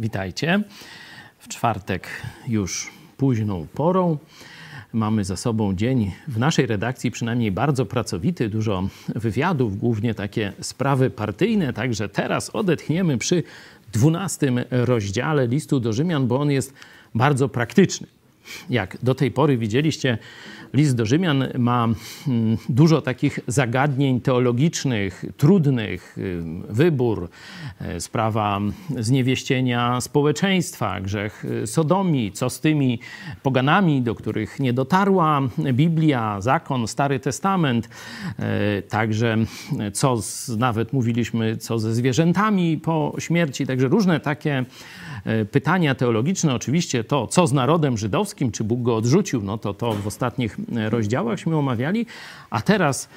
[0.00, 0.62] Witajcie.
[1.38, 2.08] W czwartek
[2.48, 4.18] już późną porą.
[4.92, 11.10] Mamy za sobą dzień w naszej redakcji przynajmniej bardzo pracowity, dużo wywiadów, głównie takie sprawy
[11.10, 11.72] partyjne.
[11.72, 13.42] Także teraz odetchniemy przy
[13.92, 16.74] dwunastym rozdziale listu do Rzymian, bo on jest
[17.14, 18.06] bardzo praktyczny.
[18.70, 20.18] Jak do tej pory widzieliście,
[20.74, 21.88] list do Rzymian ma
[22.28, 27.28] mm, dużo takich zagadnień teologicznych, trudnych, y, wybór,
[27.96, 28.60] y, sprawa
[28.98, 33.00] zniewieścienia społeczeństwa, grzech y, sodomii, co z tymi
[33.42, 35.40] poganami, do których nie dotarła
[35.72, 37.88] Biblia, zakon, Stary Testament,
[38.88, 39.36] także
[39.92, 44.64] co z, nawet mówiliśmy, co ze zwierzętami po śmierci, także różne takie
[45.50, 49.92] pytania teologiczne, oczywiście to, co z narodem żydowskim, czy Bóg go odrzucił, no to to
[49.92, 52.06] w ostatnich e, rozdziałachśmy omawiali,
[52.50, 53.08] a teraz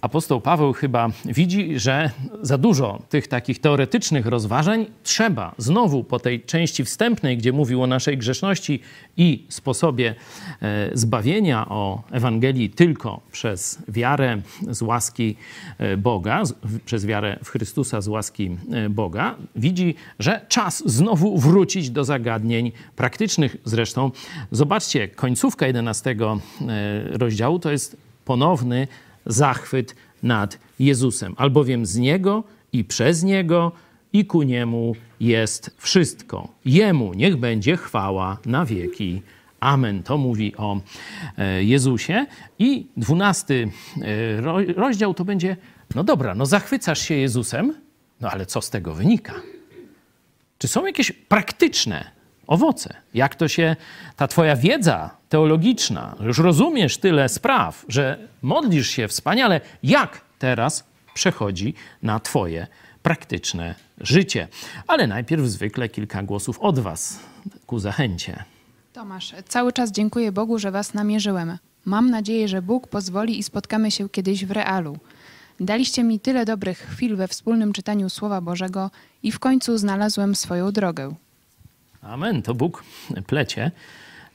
[0.00, 2.10] apostoł Paweł chyba widzi, że
[2.42, 7.86] za dużo tych takich teoretycznych rozważań trzeba znowu po tej części wstępnej, gdzie mówił o
[7.86, 8.80] naszej grzeszności
[9.16, 10.14] i sposobie
[10.62, 15.36] e, zbawienia, o Ewangelii tylko przez wiarę z łaski
[15.78, 16.42] e, Boga,
[16.84, 22.72] przez wiarę w Chrystusa z łaski e, Boga, widzi, że czas znowu wrócić do zagadnień
[22.96, 23.56] praktycznych.
[23.64, 24.10] Zresztą
[24.50, 26.16] zobaczcie, końcówka 11
[27.12, 28.88] rozdziału to jest ponowny
[29.26, 33.72] zachwyt nad Jezusem, albowiem z Niego i przez Niego
[34.12, 36.48] i ku Niemu jest wszystko.
[36.64, 39.22] Jemu niech będzie chwała na wieki.
[39.60, 40.02] Amen.
[40.02, 40.80] To mówi o
[41.38, 42.26] e, Jezusie.
[42.58, 43.70] I dwunasty
[44.02, 45.56] e, rozdział to będzie,
[45.94, 47.74] no dobra, no zachwycasz się Jezusem,
[48.20, 49.34] no ale co z tego wynika?
[50.58, 52.10] Czy są jakieś praktyczne
[52.50, 52.94] owoce.
[53.14, 53.76] Jak to się,
[54.16, 60.84] ta twoja wiedza teologiczna, już rozumiesz tyle spraw, że modlisz się wspaniale, jak teraz
[61.14, 62.66] przechodzi na twoje
[63.02, 64.48] praktyczne życie.
[64.86, 67.18] Ale najpierw zwykle kilka głosów od was
[67.66, 68.44] ku zachęcie.
[68.92, 71.58] Tomasz, cały czas dziękuję Bogu, że was namierzyłem.
[71.84, 74.98] Mam nadzieję, że Bóg pozwoli i spotkamy się kiedyś w realu.
[75.60, 78.90] Daliście mi tyle dobrych chwil we wspólnym czytaniu Słowa Bożego
[79.22, 81.14] i w końcu znalazłem swoją drogę.
[82.02, 82.42] Amen.
[82.42, 82.84] To Bóg
[83.26, 83.70] plecie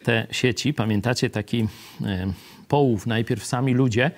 [0.03, 0.73] te sieci.
[0.73, 1.67] Pamiętacie taki
[2.05, 2.33] e,
[2.67, 3.07] połów?
[3.07, 4.11] Najpierw sami ludzie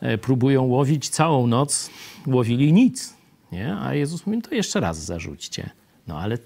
[0.00, 1.90] e, próbują łowić całą noc,
[2.26, 3.14] łowili nic.
[3.52, 3.76] Nie?
[3.76, 5.70] A Jezus mówi, to jeszcze raz zarzućcie.
[6.06, 6.38] No ale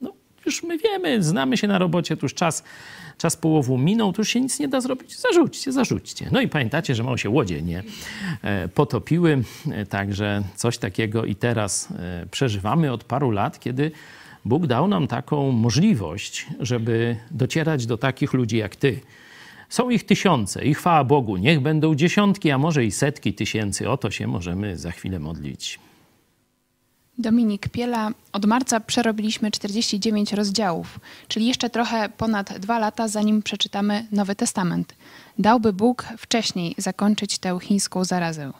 [0.00, 0.12] no,
[0.46, 2.64] już my wiemy, znamy się na robocie, tu już czas,
[3.18, 5.20] czas połowu minął, tu już się nic nie da zrobić.
[5.20, 6.28] Zarzućcie, zarzućcie.
[6.32, 7.82] No i pamiętacie, że mało się łodzie nie
[8.42, 9.42] e, potopiły.
[9.88, 11.88] Także coś takiego i teraz
[12.30, 13.90] przeżywamy od paru lat, kiedy
[14.46, 19.00] Bóg dał nam taką możliwość, żeby docierać do takich ludzi jak ty.
[19.68, 23.90] Są ich tysiące i chwała Bogu, niech będą dziesiątki, a może i setki tysięcy.
[23.90, 25.78] O to się możemy za chwilę modlić.
[27.18, 34.06] Dominik Piela, od marca przerobiliśmy 49 rozdziałów, czyli jeszcze trochę ponad dwa lata, zanim przeczytamy
[34.12, 34.94] Nowy Testament.
[35.38, 38.52] Dałby Bóg wcześniej zakończyć tę chińską zarazę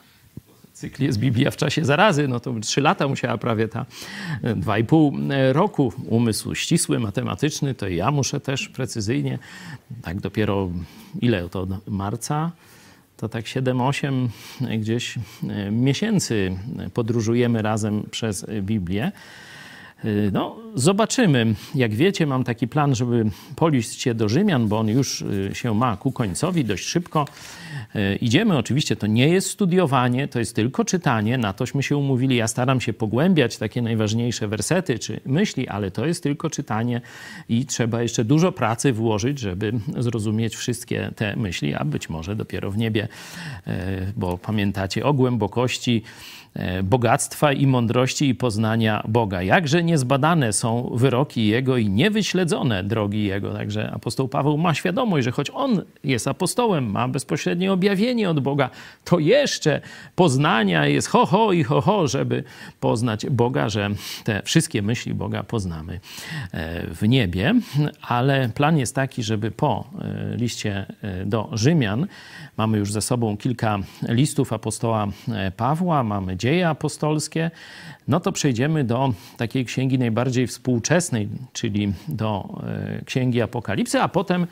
[0.77, 3.85] cykl jest Biblia w czasie zarazy, no to trzy lata musiała prawie ta
[4.43, 5.93] e, dwa i pół e, roku.
[6.05, 9.39] Umysł ścisły, matematyczny, to ja muszę też precyzyjnie,
[10.01, 10.69] tak dopiero
[11.21, 12.51] ile to marca,
[13.17, 14.27] to tak 7-8
[14.79, 16.57] gdzieś e, miesięcy
[16.93, 19.11] podróżujemy razem przez Biblię.
[20.31, 21.55] No, zobaczymy.
[21.75, 25.23] Jak wiecie, mam taki plan, żeby poliść się do Rzymian, bo on już
[25.53, 27.25] się ma ku końcowi dość szybko.
[27.95, 32.35] E, idziemy, oczywiście to nie jest studiowanie, to jest tylko czytanie, na tośmy się umówili.
[32.35, 37.01] Ja staram się pogłębiać takie najważniejsze wersety czy myśli, ale to jest tylko czytanie
[37.49, 42.71] i trzeba jeszcze dużo pracy włożyć, żeby zrozumieć wszystkie te myśli, a być może dopiero
[42.71, 43.07] w niebie,
[44.15, 46.03] bo pamiętacie o głębokości
[46.83, 49.41] bogactwa i mądrości i poznania Boga.
[49.41, 53.53] Jakże niezbadane są wyroki Jego i niewyśledzone drogi Jego.
[53.53, 58.69] Także apostoł Paweł ma świadomość, że choć on jest apostołem, ma bezpośrednie objawienie od Boga,
[59.03, 59.81] to jeszcze
[60.15, 62.43] poznania jest ho, ho i ho, ho, żeby
[62.79, 63.89] poznać Boga, że
[64.23, 65.99] te wszystkie myśli Boga poznamy
[66.51, 67.53] e, w niebie.
[68.01, 70.85] Ale plan jest taki, żeby po e, liście
[71.25, 72.07] do Rzymian
[72.57, 73.79] Mamy już ze sobą kilka
[74.09, 77.51] listów apostoła e, Pawła, mamy dzieje apostolskie.
[78.07, 84.47] No to przejdziemy do takiej księgi najbardziej współczesnej, czyli do e, księgi Apokalipsy, a potem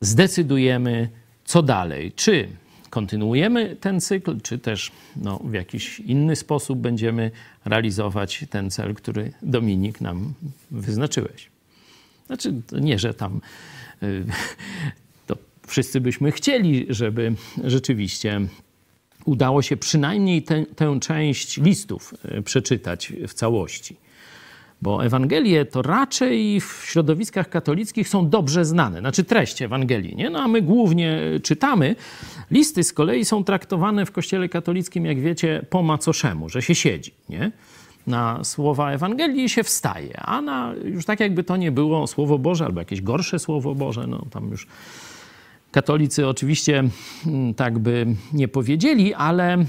[0.00, 1.08] zdecydujemy,
[1.44, 2.12] co dalej.
[2.12, 2.48] Czy
[2.90, 7.30] kontynuujemy ten cykl, czy też no, w jakiś inny sposób będziemy
[7.64, 10.34] realizować ten cel, który Dominik nam
[10.70, 11.50] wyznaczyłeś.
[12.26, 13.40] Znaczy, nie, że tam
[14.02, 14.06] e,
[15.68, 17.34] wszyscy byśmy chcieli, żeby
[17.64, 18.40] rzeczywiście
[19.28, 20.42] udało się przynajmniej
[20.76, 23.96] tę część listów e, przeczytać w całości.
[24.82, 30.30] Bo Ewangelie to raczej w środowiskach katolickich są dobrze znane, znaczy treść Ewangelii, nie?
[30.30, 31.96] No a my głównie czytamy.
[32.50, 37.12] Listy z kolei są traktowane w kościele katolickim, jak wiecie, po macoszemu, że się siedzi,
[37.28, 37.52] nie?
[38.06, 42.64] Na słowa Ewangelii się wstaje, a na już tak jakby to nie było Słowo Boże
[42.64, 44.66] albo jakieś gorsze Słowo Boże, no tam już
[45.70, 46.84] Katolicy oczywiście
[47.26, 49.64] mm, tak by nie powiedzieli, ale y,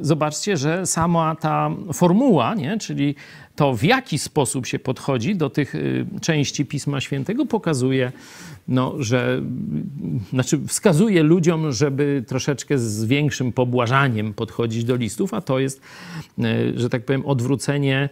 [0.00, 2.78] zobaczcie, że sama ta formuła, nie?
[2.78, 3.14] czyli
[3.56, 8.12] to w jaki sposób się podchodzi do tych y, części Pisma Świętego, pokazuje,
[8.68, 9.42] no, że
[10.30, 15.80] znaczy wskazuje ludziom, żeby troszeczkę z większym pobłażaniem podchodzić do listów, a to jest,
[16.38, 18.08] y, że tak powiem, odwrócenie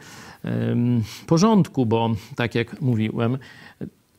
[1.26, 3.38] porządku, bo tak jak mówiłem,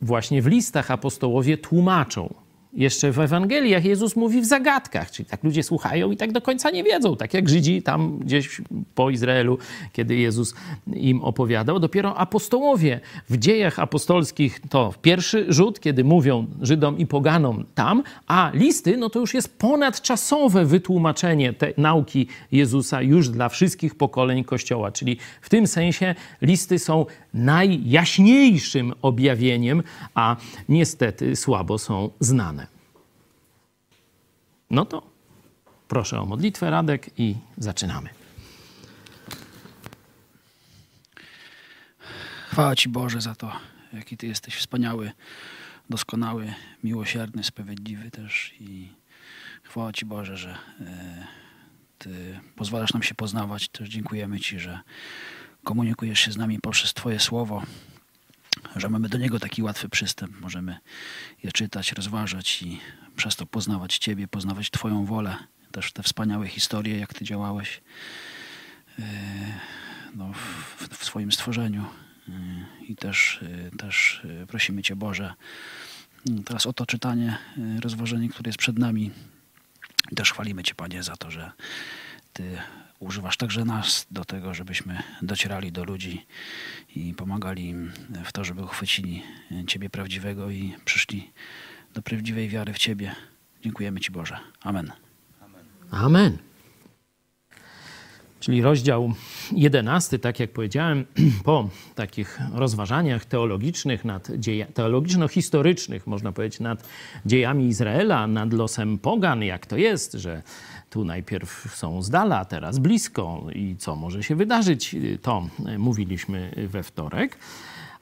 [0.02, 2.34] właśnie w listach apostołowie tłumaczą
[2.78, 6.70] jeszcze w Ewangeliach Jezus mówi w zagadkach, czyli tak ludzie słuchają i tak do końca
[6.70, 8.62] nie wiedzą, tak jak Żydzi tam gdzieś
[8.96, 9.58] po Izraelu,
[9.94, 10.56] kiedy Jezus
[10.94, 11.80] im opowiadał.
[11.80, 18.52] Dopiero apostołowie w dziejach apostolskich to pierwszy rzut, kiedy mówią Żydom i poganom tam, a
[18.54, 25.18] listy no to już jest ponadczasowe wytłumaczenie nauki Jezusa już dla wszystkich pokoleń Kościoła, czyli
[25.42, 27.06] w tym sensie listy są
[27.38, 29.84] najjaśniejszym objawieniem,
[30.16, 30.36] a
[30.70, 32.68] niestety słabo są znane.
[34.70, 35.02] No to
[35.88, 38.10] proszę o modlitwę, Radek, i zaczynamy.
[42.52, 43.52] Chwała Ci Boże za to,
[43.94, 45.12] jaki Ty jesteś wspaniały,
[45.90, 46.54] doskonały,
[46.84, 48.90] miłosierny, sprawiedliwy też i
[49.64, 51.28] chwała Ci Boże, że e,
[51.98, 53.70] Ty pozwalasz nam się poznawać.
[53.70, 54.80] Też dziękujemy Ci, że
[55.68, 57.64] komunikujesz się z nami poprzez Twoje słowo,
[58.76, 60.42] że mamy do niego taki łatwy przystęp.
[60.42, 60.78] Możemy
[61.44, 62.80] je czytać, rozważać i
[63.16, 65.38] przez to poznawać Ciebie, poznawać Twoją wolę.
[65.72, 67.82] Też te wspaniałe historie, jak Ty działałeś
[69.00, 69.04] e,
[70.16, 71.86] no, w, w swoim stworzeniu.
[72.30, 72.32] E,
[72.88, 73.40] I też,
[73.74, 75.34] e, też prosimy Cię, Boże,
[76.46, 77.38] teraz o to czytanie,
[77.82, 79.12] rozważenie, które jest przed nami.
[80.16, 81.52] Też chwalimy Cię, Panie, za to, że
[82.34, 82.58] Ty
[83.00, 86.26] używasz także nas do tego, żebyśmy docierali do ludzi
[86.96, 87.92] i pomagali im
[88.26, 89.24] w to, żeby uchwycili
[89.68, 91.32] Ciebie prawdziwego i przyszli
[91.94, 93.16] do prawdziwej wiary w Ciebie.
[93.64, 94.38] Dziękujemy Ci Boże.
[94.62, 94.92] Amen.
[95.92, 96.38] Amen.
[98.40, 99.14] Czyli rozdział
[99.52, 101.06] jedenasty, tak jak powiedziałem,
[101.44, 106.88] po takich rozważaniach teologicznych, nad dzieja, teologiczno-historycznych, można powiedzieć, nad
[107.26, 110.42] dziejami Izraela, nad losem pogan, jak to jest, że
[110.90, 115.48] tu najpierw są z dala, teraz blisko i co może się wydarzyć, to
[115.78, 117.38] mówiliśmy we wtorek.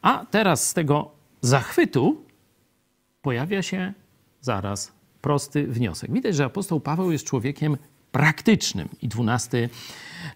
[0.01, 1.12] A teraz z tego
[1.42, 2.22] zachwytu
[3.22, 3.94] pojawia się
[4.42, 6.12] zaraz prosty wniosek.
[6.12, 7.77] Widać, że apostoł Paweł jest człowiekiem
[8.12, 9.70] praktycznym i dwunasty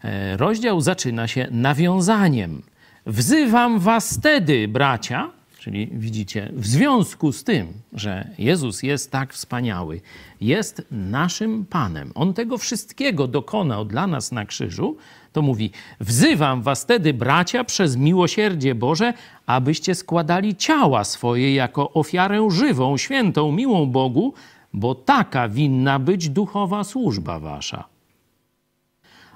[0.04, 2.62] e, rozdział zaczyna się nawiązaniem.
[3.06, 10.02] Wzywam was wtedy, bracia, Czyli widzicie, w związku z tym, że Jezus jest tak wspaniały,
[10.42, 14.98] jest naszym Panem, On tego wszystkiego dokonał dla nas na krzyżu,
[15.34, 19.14] to mówi: Wzywam was wtedy, bracia, przez miłosierdzie Boże,
[19.46, 24.34] abyście składali ciała swoje jako ofiarę żywą, świętą, miłą Bogu,
[24.74, 27.84] bo taka winna być duchowa służba wasza.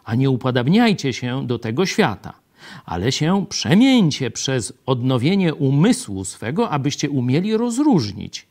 [0.04, 2.43] A nie upodabniajcie się do tego świata
[2.86, 8.48] ale się przemieńcie przez odnowienie umysłu swego, abyście umieli rozróżnić,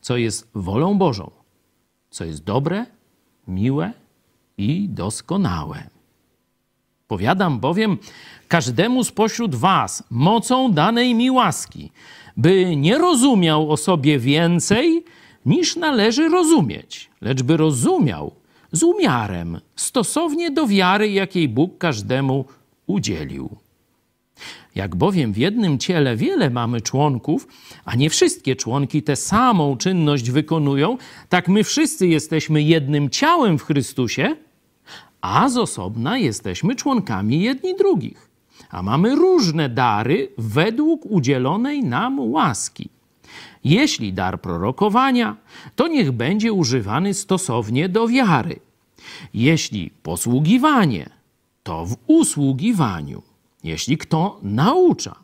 [0.00, 1.30] co jest wolą Bożą,
[2.10, 2.86] co jest dobre,
[3.48, 3.92] miłe
[4.58, 5.90] i doskonałe.
[7.08, 7.98] Powiadam bowiem
[8.48, 11.90] każdemu spośród was mocą danej mi łaski,
[12.36, 15.04] by nie rozumiał o sobie więcej,
[15.46, 18.32] niż należy rozumieć, lecz by rozumiał
[18.72, 22.44] z umiarem, stosownie do wiary, jakiej Bóg każdemu
[22.90, 23.56] udzielił.
[24.74, 27.48] Jak bowiem w jednym ciele wiele mamy członków,
[27.84, 33.62] a nie wszystkie członki tę samą czynność wykonują, tak my wszyscy jesteśmy jednym ciałem w
[33.62, 34.36] Chrystusie,
[35.20, 38.30] a z osobna jesteśmy członkami jedni drugich.
[38.70, 42.88] A mamy różne dary według udzielonej nam łaski.
[43.64, 45.36] Jeśli dar prorokowania,
[45.76, 48.60] to niech będzie używany stosownie do wiary.
[49.34, 51.19] Jeśli posługiwanie,
[51.62, 53.22] to w usługiwaniu.
[53.64, 55.16] Jeśli kto naucza,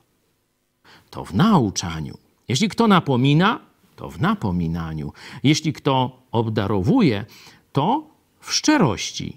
[1.11, 2.19] to w nauczaniu.
[2.49, 3.61] Jeśli kto napomina,
[3.97, 5.13] to w napominaniu.
[5.43, 7.25] Jeśli kto obdarowuje,
[7.73, 9.37] to w szczerości.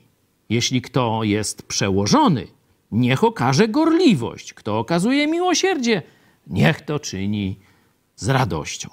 [0.50, 2.48] Jeśli kto jest przełożony,
[2.92, 4.54] niech okaże gorliwość.
[4.54, 6.02] Kto okazuje miłosierdzie,
[6.48, 7.60] niech to czyni
[8.16, 8.90] z radością.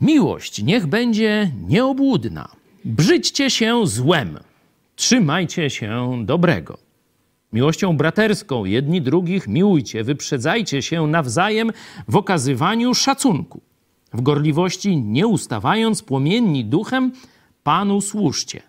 [0.00, 2.48] Miłość niech będzie nieobłudna.
[2.84, 4.38] Brzydźcie się złem
[4.96, 6.78] trzymajcie się dobrego.
[7.52, 11.72] Miłością braterską jedni drugich miłujcie, wyprzedzajcie się nawzajem
[12.08, 13.60] w okazywaniu szacunku.
[14.12, 17.12] W gorliwości nie ustawając, płomienni duchem,
[17.62, 18.62] Panu służcie.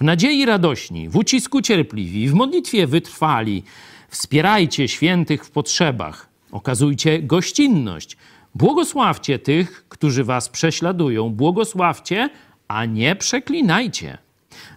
[0.00, 3.62] W nadziei radośni, w ucisku cierpliwi, w modlitwie wytrwali.
[4.08, 6.28] Wspierajcie świętych w potrzebach.
[6.52, 8.16] Okazujcie gościnność.
[8.54, 11.30] Błogosławcie tych, którzy was prześladują.
[11.30, 12.30] Błogosławcie,
[12.68, 14.18] a nie przeklinajcie.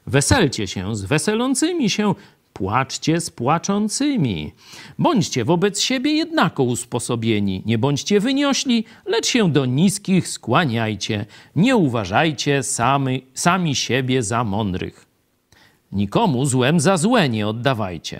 [0.08, 2.16] Weselcie się z weselącymi się,
[2.54, 4.54] płaczcie z płaczącymi.
[5.00, 11.26] Bądźcie wobec siebie jednako usposobieni, nie bądźcie wyniośli, lecz się do niskich skłaniajcie.
[11.56, 15.06] Nie uważajcie sami, sami siebie za mądrych.
[15.92, 18.20] Nikomu złem za złe nie oddawajcie.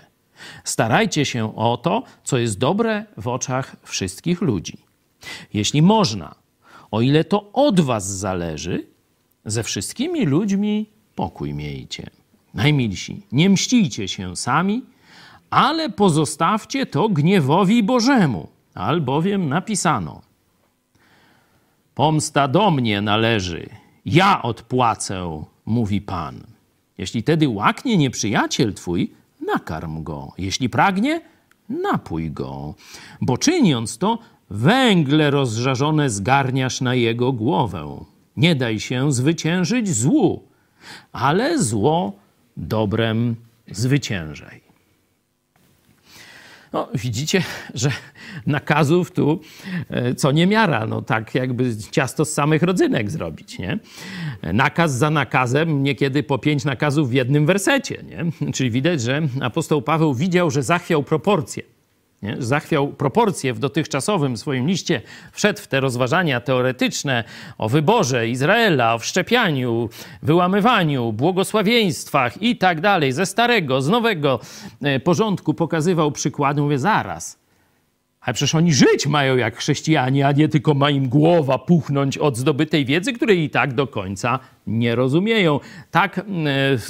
[0.64, 4.78] Starajcie się o to, co jest dobre w oczach wszystkich ludzi.
[5.54, 6.36] Jeśli można,
[6.92, 8.88] o ile to od was zależy,
[9.46, 12.10] ze wszystkimi ludźmi pokój miejcie.
[12.54, 14.84] Najmilsi, nie mścijcie się sami,
[15.50, 20.22] ale pozostawcie to gniewowi Bożemu, albowiem napisano:
[21.96, 23.70] Pomsta do mnie należy,
[24.06, 26.44] ja odpłacę, mówi Pan.
[26.98, 29.12] Jeśli tedy łaknie nieprzyjaciel twój,
[29.48, 30.32] nakarm go.
[30.38, 31.22] Jeśli pragnie,
[31.70, 32.76] napój go.
[33.22, 34.20] Bo czyniąc to,
[34.50, 38.06] węgle rozżarzone zgarniasz na jego głowę.
[38.38, 40.44] Nie daj się zwyciężyć złu,
[41.12, 42.14] ale zło
[42.58, 43.36] dobrem
[43.72, 44.66] zwyciężaj.
[46.74, 47.92] No, widzicie, że
[48.48, 49.40] nakazów tu
[49.90, 50.86] e, co nie miara.
[50.86, 53.80] No tak jakby ciasto z samych rodzynek zrobić, nie?
[54.54, 58.52] Nakaz za nakazem, niekiedy po pięć nakazów w jednym wersecie, nie?
[58.54, 61.75] Czyli widać, że apostoł Paweł widział, że zachwiał proporcje
[62.26, 62.36] nie?
[62.40, 65.02] zachwiał proporcje w dotychczasowym swoim liście,
[65.32, 67.24] wszedł w te rozważania teoretyczne
[67.58, 69.90] o wyborze Izraela, o wszczepianiu,
[70.24, 74.40] wyłamywaniu, błogosławieństwach i tak dalej, ze starego, z nowego
[74.82, 77.45] e, porządku pokazywał przykłady, mówię zaraz.
[78.26, 82.38] Ale przecież oni żyć mają jak chrześcijanie, a nie tylko ma im głowa puchnąć od
[82.38, 85.60] zdobytej wiedzy, której i tak do końca nie rozumieją.
[85.92, 86.24] Tak e,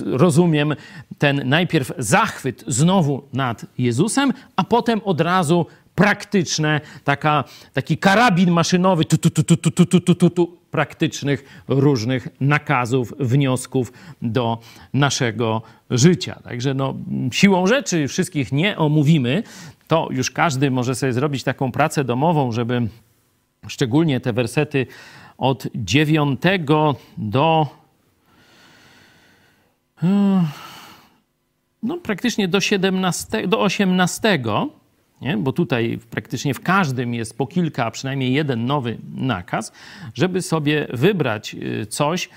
[0.06, 0.76] rozumiem
[1.18, 5.66] ten najpierw zachwyt znowu nad Jezusem, a potem od razu
[5.96, 11.64] praktyczne, taka, taki karabin maszynowy, tu, tu, tu, tu, tu, tu, tu, tu, tu, praktycznych
[11.68, 14.60] różnych nakazów, wniosków do
[14.94, 16.40] naszego życia.
[16.44, 16.96] Także no,
[17.32, 19.44] siłą rzeczy wszystkich nie omówimy,
[19.88, 22.88] to już każdy może sobie zrobić taką pracę domową, żeby
[23.68, 24.88] szczególnie te wersety
[25.38, 26.42] od 9
[27.18, 27.68] do
[31.84, 34.40] no, praktycznie do 17, do 18,
[35.22, 35.38] nie?
[35.38, 39.72] bo tutaj praktycznie w każdym jest po kilka, a przynajmniej jeden nowy nakaz,
[40.14, 42.30] żeby sobie wybrać y, coś,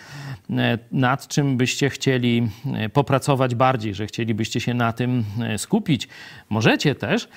[0.57, 5.25] E, nad czym byście chcieli e, popracować bardziej, że chcielibyście się na tym
[5.57, 6.09] skupić.
[6.49, 7.29] Możecie też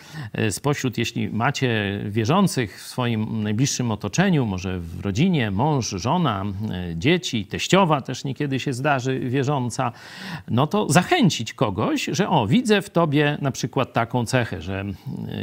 [0.50, 6.46] spośród, jeśli macie wierzących w swoim najbliższym otoczeniu, może w rodzinie, mąż, żona,
[6.96, 9.92] dzieci, teściowa też niekiedy się zdarzy wierząca,
[10.48, 14.86] no to zachęcić kogoś, że o, widzę w tobie na przykład taką cechę, że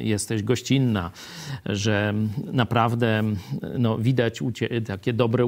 [0.03, 1.11] jesteś gościnna,
[1.67, 2.15] że
[2.53, 3.23] naprawdę
[3.79, 5.45] no, widać u ciebie takie dobre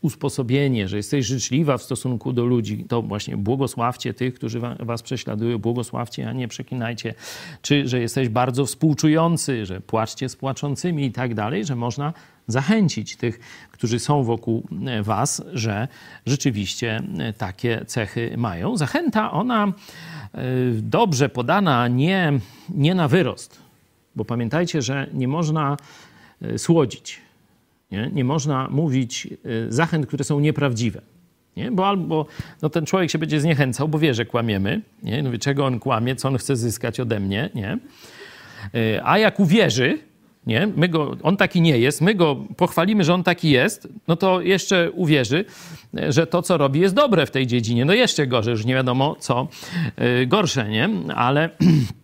[0.00, 5.58] usposobienie, że jesteś życzliwa w stosunku do ludzi, to właśnie błogosławcie tych, którzy was prześladują,
[5.58, 7.14] błogosławcie, a nie przeklinajcie.
[7.62, 12.12] Czy, że jesteś bardzo współczujący, że płaczcie z płaczącymi i tak dalej, że można
[12.46, 15.88] zachęcić tych, którzy są wokół e, was, że
[16.26, 18.76] rzeczywiście e, takie cechy mają.
[18.76, 19.72] Zachęta ona e,
[20.72, 22.32] dobrze podana, nie,
[22.68, 23.63] nie na wyrost,
[24.16, 25.76] bo pamiętajcie, że nie można
[26.56, 27.20] słodzić.
[27.90, 28.10] Nie?
[28.12, 29.28] nie można mówić
[29.68, 31.00] zachęt, które są nieprawdziwe.
[31.56, 31.70] Nie?
[31.70, 32.26] Bo albo
[32.62, 34.80] no, ten człowiek się będzie zniechęcał, bo wie, że kłamiemy.
[35.02, 35.22] Nie?
[35.22, 37.50] No, wie, czego on kłamie, co on chce zyskać ode mnie.
[37.54, 37.78] Nie?
[38.74, 39.98] E, a jak uwierzy,
[40.46, 40.66] nie?
[40.76, 44.40] My go, on taki nie jest, my go pochwalimy, że on taki jest, no to
[44.40, 45.44] jeszcze uwierzy,
[46.08, 47.84] że to, co robi, jest dobre w tej dziedzinie.
[47.84, 49.48] No jeszcze gorzej, już nie wiadomo, co
[49.96, 50.88] e, gorsze, nie?
[51.14, 51.50] Ale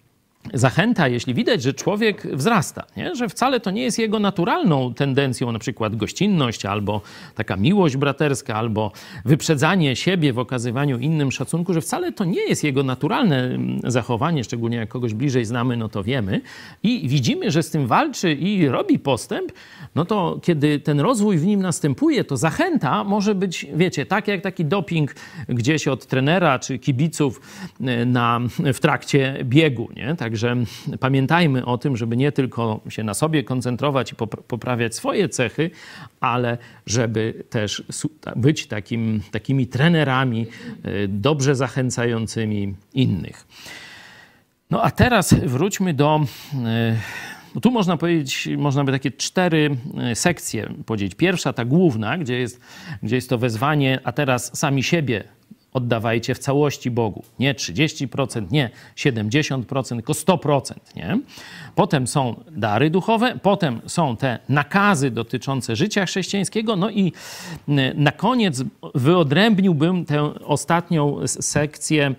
[0.54, 3.14] zachęta, jeśli widać, że człowiek wzrasta, nie?
[3.14, 7.00] że wcale to nie jest jego naturalną tendencją, na przykład gościnność, albo
[7.34, 8.92] taka miłość braterska, albo
[9.24, 14.44] wyprzedzanie siebie w okazywaniu innym szacunku, że wcale to nie jest jego naturalne mm, zachowanie,
[14.44, 16.40] szczególnie jak kogoś bliżej znamy, no to wiemy.
[16.82, 19.52] I widzimy, że z tym walczy i robi postęp,
[19.94, 24.40] no to kiedy ten rozwój w nim następuje, to zachęta może być, wiecie, tak jak
[24.40, 25.14] taki doping
[25.48, 27.40] gdzieś od trenera czy kibiców
[27.80, 28.40] e, na,
[28.74, 30.16] w trakcie biegu, nie?
[30.16, 30.56] Także Także
[31.00, 34.16] pamiętajmy o tym, żeby nie tylko się na sobie koncentrować i
[34.48, 35.70] poprawiać swoje cechy,
[36.20, 37.84] ale żeby też
[38.36, 40.46] być takim, takimi trenerami
[40.86, 43.46] y, dobrze zachęcającymi innych.
[44.70, 46.20] No a teraz wróćmy do.
[47.54, 49.76] No tu można powiedzieć, można by takie cztery
[50.14, 51.14] sekcje powiedzieć.
[51.14, 52.60] Pierwsza, ta główna, gdzie jest,
[53.02, 55.24] gdzie jest to wezwanie, a teraz sami siebie
[55.72, 57.24] oddawajcie w całości Bogu.
[57.38, 60.72] Nie 30%, nie 70%, tylko 100%.
[60.96, 61.18] Nie?
[61.74, 67.12] Potem są dary duchowe, potem są te nakazy dotyczące życia chrześcijańskiego, no i
[67.94, 72.14] na koniec wyodrębniłbym tę ostatnią sekcję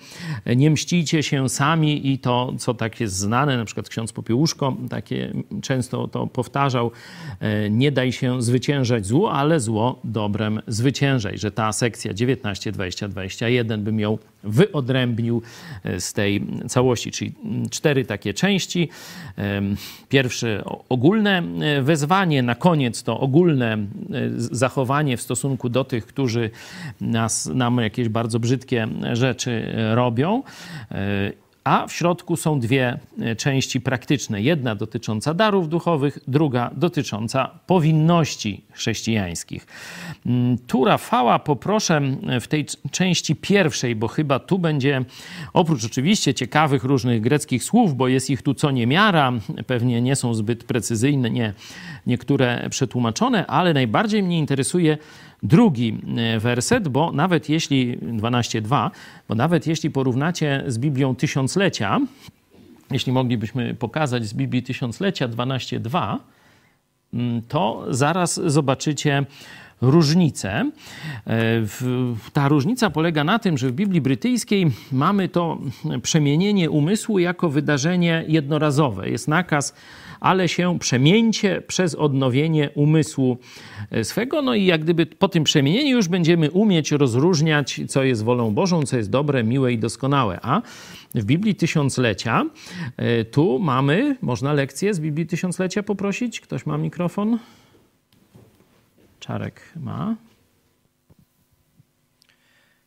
[0.55, 5.33] nie mścicie się sami i to, co tak jest znane, na przykład ksiądz Popiełuszko takie
[5.61, 6.91] często to powtarzał,
[7.39, 13.40] e, nie daj się zwyciężać złu, ale zło dobrem zwyciężaj, że ta sekcja 19, 20,
[13.41, 15.41] 21 bym ją wyodrębnił
[15.83, 17.33] e, z tej całości, czyli
[17.69, 18.89] cztery takie części.
[20.09, 23.87] Pierwsze ogólne e, wezwanie, na koniec to ogólne e,
[24.35, 26.49] zachowanie w stosunku do tych, którzy
[27.01, 30.43] nas, nam jakieś bardzo brzydkie rzeczy robią
[31.63, 32.99] a w środku są dwie
[33.37, 34.41] części praktyczne.
[34.41, 39.67] Jedna dotycząca darów duchowych, druga dotycząca powinności chrześcijańskich.
[40.25, 42.01] Mm, tu Rafała poproszę
[42.41, 45.05] w tej części pierwszej, bo chyba tu będzie,
[45.53, 49.33] oprócz oczywiście ciekawych różnych greckich słów, bo jest ich tu co niemiara,
[49.67, 51.53] pewnie nie są zbyt precyzyjne nie,
[52.07, 54.97] niektóre przetłumaczone, ale najbardziej mnie interesuje
[55.43, 58.91] drugi e, werset, bo nawet jeśli 12.2,
[59.27, 61.99] bo nawet jeśli porównacie z Biblią Tysiąclecia,
[62.91, 66.19] jeśli moglibyśmy pokazać z Biblii Tysiąclecia 12.2, mm,
[67.47, 69.25] to zaraz zobaczycie
[69.81, 70.71] różnicę.
[71.27, 71.31] E,
[72.33, 75.57] ta różnica polega na tym, że w Biblii brytyjskiej mamy to
[76.01, 79.09] przemienienie umysłu jako wydarzenie jednorazowe.
[79.09, 79.73] Jest nakaz
[80.21, 83.37] ale się przemieńcie przez odnowienie umysłu
[83.91, 84.41] e, swego.
[84.41, 88.83] No i jak gdyby po tym przemienieniu już będziemy umieć rozróżniać, co jest wolą Bożą,
[88.83, 90.39] co jest dobre, miłe i doskonałe.
[90.41, 90.61] A
[91.15, 92.45] w Biblii Tysiąclecia
[92.97, 96.41] e, tu mamy, można lekcję z Biblii Tysiąclecia poprosić?
[96.41, 97.39] Ktoś ma mikrofon?
[99.19, 100.15] Czarek ma.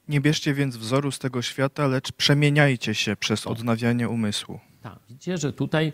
[0.08, 4.60] Nie bierzcie więc wzoru z tego świata, lecz przemieniajcie się przez odnawianie umysłu.
[4.82, 5.92] Tak, widzicie, że tutaj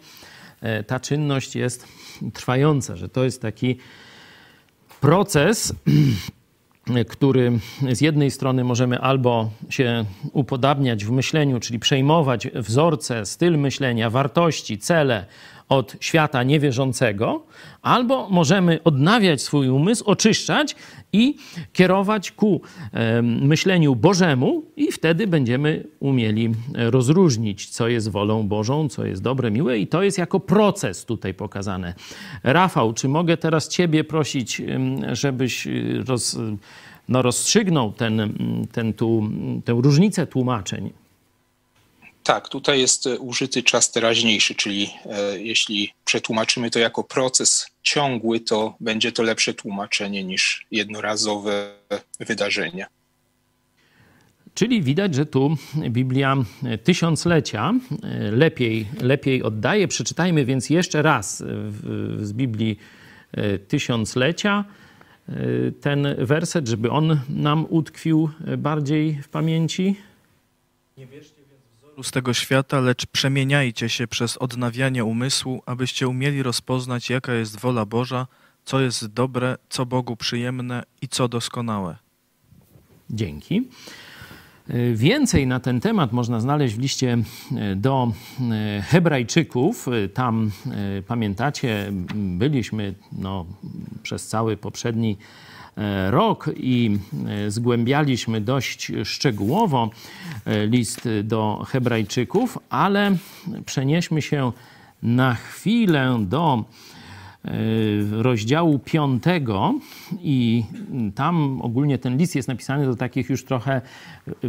[0.86, 1.86] ta czynność jest
[2.32, 3.76] trwająca, że to jest taki
[5.00, 5.74] proces,
[7.08, 7.58] który
[7.92, 14.78] z jednej strony możemy albo się upodabniać w myśleniu, czyli przejmować wzorce, styl myślenia, wartości,
[14.78, 15.26] cele
[15.68, 17.42] od świata niewierzącego,
[17.82, 20.76] albo możemy odnawiać swój umysł, oczyszczać
[21.12, 21.36] i
[21.72, 22.60] kierować ku
[23.22, 29.78] myśleniu Bożemu, i wtedy będziemy umieli rozróżnić, co jest wolą Bożą, co jest dobre, miłe,
[29.78, 31.94] i to jest jako proces tutaj pokazane.
[32.42, 34.62] Rafał, czy mogę teraz Ciebie prosić,
[35.12, 36.38] żebyś y, roz,
[37.08, 38.32] no, rozstrzygnął ten,
[38.72, 39.30] ten tu,
[39.64, 40.90] tę różnicę tłumaczeń?
[42.22, 48.40] Tak, tutaj jest e, użyty czas teraźniejszy, czyli e, jeśli przetłumaczymy to jako proces ciągły,
[48.40, 51.72] to będzie to lepsze tłumaczenie niż jednorazowe
[52.20, 52.86] wydarzenie.
[54.54, 55.56] Czyli widać, że tu
[55.90, 56.36] Biblia
[56.84, 59.88] tysiąclecia e, lepiej, lepiej oddaje.
[59.88, 61.42] Przeczytajmy więc jeszcze raz
[62.18, 62.78] z Biblii
[63.68, 64.64] tysiąclecia
[65.80, 69.96] ten werset, żeby on nam utkwił bardziej w pamięci.
[70.98, 71.39] Nie wierzcie
[72.02, 77.86] z tego świata, lecz przemieniajcie się przez odnawianie umysłu, abyście umieli rozpoznać, jaka jest wola
[77.86, 78.26] Boża,
[78.64, 81.96] co jest dobre, co Bogu przyjemne i co doskonałe.
[83.10, 83.68] Dzięki.
[84.68, 87.18] E, więcej na ten temat można znaleźć w liście
[87.56, 88.12] e, do
[88.50, 89.86] e, Hebrajczyków.
[90.14, 90.50] Tam,
[91.06, 93.46] pamiętacie, byliśmy no,
[94.02, 95.16] przez cały poprzedni
[96.10, 99.90] rok i e, zgłębialiśmy dość szczegółowo
[100.44, 103.16] e, list do Hebrajczyków, ale
[103.66, 104.52] przenieśmy się
[105.02, 106.64] na chwilę do
[108.10, 109.74] rozdziału piątego
[110.20, 110.64] i
[111.14, 113.80] tam ogólnie ten list jest napisany do takich już trochę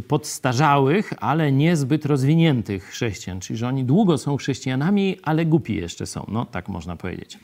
[0.07, 6.25] podstarzałych, ale niezbyt rozwiniętych chrześcijan, czyli że oni długo są chrześcijanami, ale głupi jeszcze są,
[6.27, 7.39] no tak można powiedzieć.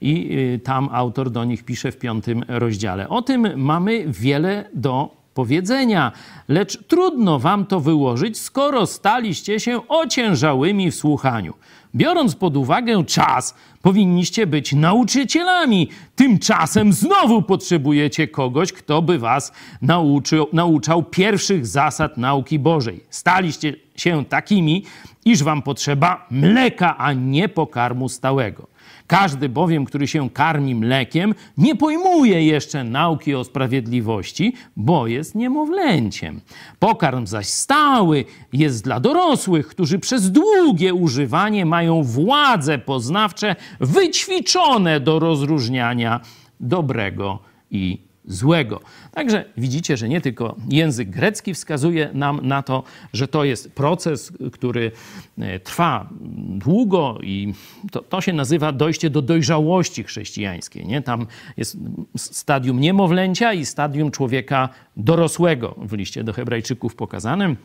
[0.00, 3.08] I y, tam autor do nich pisze w piątym rozdziale.
[3.08, 6.12] O tym mamy wiele do powiedzenia,
[6.48, 11.54] lecz trudno wam to wyłożyć, skoro staliście się ociężałymi w słuchaniu.
[11.94, 15.88] Biorąc pod uwagę czas, powinniście być nauczycielami.
[16.16, 23.04] Tymczasem znowu potrzebujecie kogoś, kto by was nauczył, nauczał pierwszych zasad nauki Bożej.
[23.10, 24.84] Staliście się takimi,
[25.24, 28.73] iż wam potrzeba mleka, a nie pokarmu stałego.
[29.06, 36.40] Każdy bowiem, który się karmi mlekiem, nie pojmuje jeszcze nauki o sprawiedliwości, bo jest niemowlęciem.
[36.78, 45.18] Pokarm zaś stały jest dla dorosłych, którzy przez długie używanie mają władze poznawcze wyćwiczone do
[45.18, 46.20] rozróżniania
[46.60, 47.38] dobrego
[47.70, 48.80] i złego.
[49.12, 52.82] Także widzicie, że nie tylko język grecki wskazuje nam na to,
[53.12, 54.92] że to jest proces, który
[55.38, 56.08] e, trwa
[56.48, 57.54] długo i
[57.90, 60.86] to, to się nazywa dojście do dojrzałości chrześcijańskiej.
[60.86, 61.02] Nie?
[61.02, 61.76] Tam jest
[62.16, 67.56] stadium niemowlęcia i stadium człowieka dorosłego w liście do Hebrajczyków pokazanym.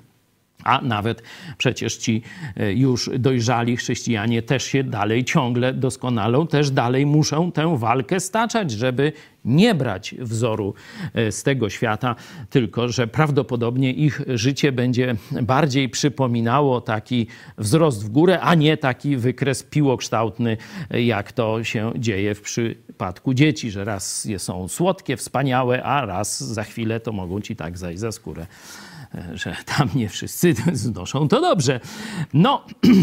[0.63, 1.23] A nawet
[1.57, 2.21] przecież ci
[2.57, 8.71] e, już dojrzali chrześcijanie też się dalej ciągle doskonalą, też dalej muszą tę walkę staczać,
[8.71, 9.11] żeby
[9.45, 10.73] nie brać wzoru
[11.13, 12.15] e, z tego świata,
[12.49, 19.17] tylko że prawdopodobnie ich życie będzie bardziej przypominało taki wzrost w górę, a nie taki
[19.17, 20.57] wykres piłokształtny,
[20.91, 26.39] e, jak to się dzieje w przypadku dzieci, że raz są słodkie, wspaniałe, a raz
[26.39, 28.45] za chwilę to mogą ci tak zajść za skórę
[29.33, 31.79] że tam nie wszyscy znoszą to dobrze.
[32.33, 32.65] No.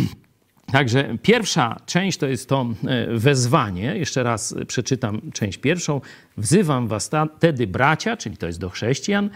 [0.73, 3.97] Także pierwsza część to jest to e, wezwanie.
[3.97, 6.01] Jeszcze raz przeczytam część pierwszą.
[6.37, 9.31] Wzywam was wtedy, bracia, czyli to jest do chrześcijan,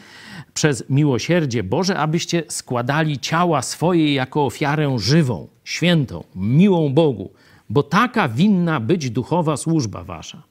[0.54, 7.30] przez miłosierdzie Boże, abyście składali ciała swoje jako ofiarę żywą, świętą, miłą Bogu,
[7.68, 10.42] bo taka winna być duchowa służba wasza.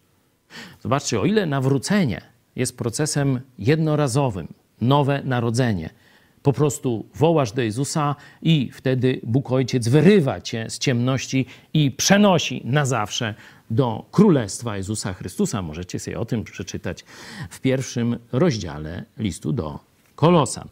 [0.82, 2.22] Zobaczcie, o ile nawrócenie
[2.56, 4.48] jest procesem jednorazowym,
[4.82, 5.90] nowe narodzenie–
[6.44, 12.62] po prostu wołasz do Jezusa i wtedy Bóg Ojciec wyrywa cię z ciemności i przenosi
[12.66, 13.34] na zawsze
[13.70, 15.62] do Królestwa Jezusa Chrystusa.
[15.62, 17.06] Możecie sobie o tym przeczytać
[17.50, 19.80] w pierwszym rozdziale listu do
[20.16, 20.66] Kolosa.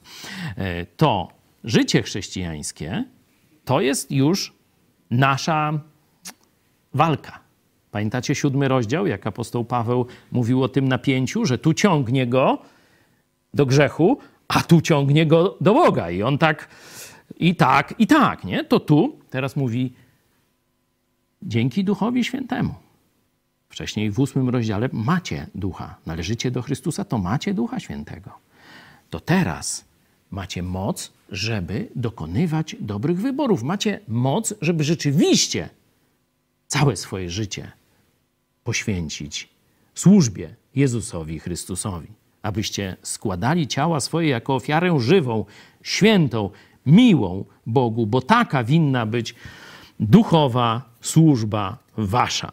[0.58, 1.28] E, to
[1.64, 3.04] życie chrześcijańskie
[3.66, 4.54] to jest już
[5.12, 5.80] nasza
[6.94, 7.40] walka.
[7.92, 12.58] Pamiętacie siódmy rozdział, jak apostoł Paweł mówił o tym napięciu, że tu ciągnie go
[13.54, 16.10] do grzechu, a tu ciągnie go do Boga.
[16.12, 16.70] I on tak,
[17.40, 18.64] i tak, i tak, nie?
[18.64, 19.94] To tu teraz mówi
[21.42, 22.76] dzięki Duchowi Świętemu.
[23.70, 28.32] Wcześniej w ósmym rozdziale macie ducha, należycie do Chrystusa, to macie ducha świętego.
[29.10, 29.86] To teraz
[30.32, 33.64] macie moc, żeby dokonywać dobrych wyborów.
[33.64, 35.70] Macie moc, żeby rzeczywiście
[36.68, 37.72] całe swoje życie
[38.64, 39.50] poświęcić
[39.96, 42.08] służbie Jezusowi Chrystusowi
[42.48, 45.46] abyście składali ciała swoje jako ofiarę żywą,
[45.84, 46.50] świętą,
[46.86, 49.36] miłą Bogu, bo taka winna być
[50.00, 52.52] duchowa służba wasza.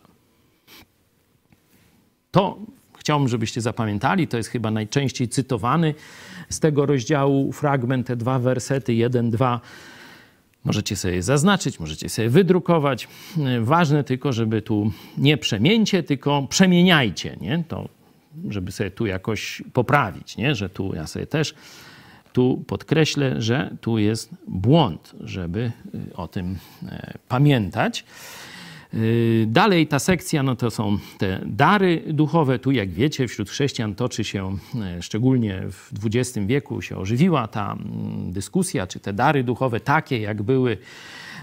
[2.30, 2.58] To
[2.98, 5.94] chciałbym, żebyście zapamiętali, to jest chyba najczęściej cytowany
[6.48, 9.60] z tego rozdziału fragment, te dwa wersety, jeden, dwa.
[10.64, 13.08] Możecie sobie zaznaczyć, możecie sobie wydrukować.
[13.60, 17.36] Ważne tylko, żeby tu nie przemieńcie, tylko przemieniajcie.
[17.40, 17.64] Nie?
[17.68, 17.88] To
[18.48, 20.54] żeby sobie tu jakoś poprawić, nie?
[20.54, 21.54] że tu ja sobie też
[22.34, 28.04] tu podkreślę, że tu jest błąd, żeby y, o tym e, pamiętać.
[28.94, 32.58] Y, dalej ta sekcja, no to są te dary duchowe.
[32.58, 37.72] Tu, jak wiecie, wśród chrześcijan toczy się, e, szczególnie w XX wieku, się ożywiła ta
[37.72, 40.78] mm, dyskusja, czy te dary duchowe takie, jak były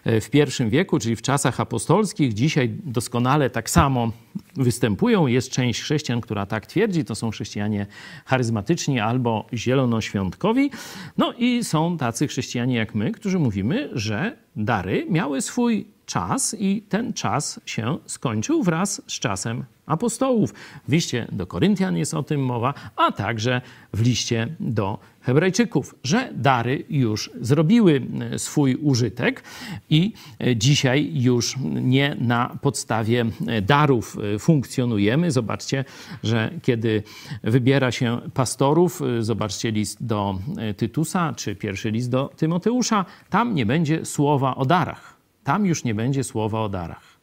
[0.06, 2.34] E, w pierwszym wieku, czyli w czasach apostolskich.
[2.34, 4.12] Dzisiaj doskonale tak samo
[4.56, 5.28] występują.
[5.28, 7.06] Jest część chrześcijan, która tak twierdzi.
[7.06, 7.86] To są chrześcijanie
[8.26, 10.72] charyzmatyczni albo zielonoświątkowi.
[11.18, 16.82] No i są tacy chrześcijanie jak my, którzy mówimy, że dary miały swój czas i
[16.90, 20.54] ten czas się skończył wraz z czasem apostołów.
[20.88, 23.62] W liście do Koryntian jest o tym mowa, a także
[23.94, 29.44] w liście do Hebrajczyków, że dary już zrobiły e, swój użytek
[29.90, 35.32] i e, dzisiaj już nie na podstawie e, darów funkcjonujemy.
[35.32, 35.86] Zobaczcie,
[36.24, 37.04] że kiedy
[37.44, 40.40] wybiera się pastorów, zobaczcie list do
[40.78, 45.18] Tytusa czy pierwszy list do Tymoteusza, tam nie będzie słowa o darach.
[45.44, 47.20] Tam już nie będzie słowa o darach.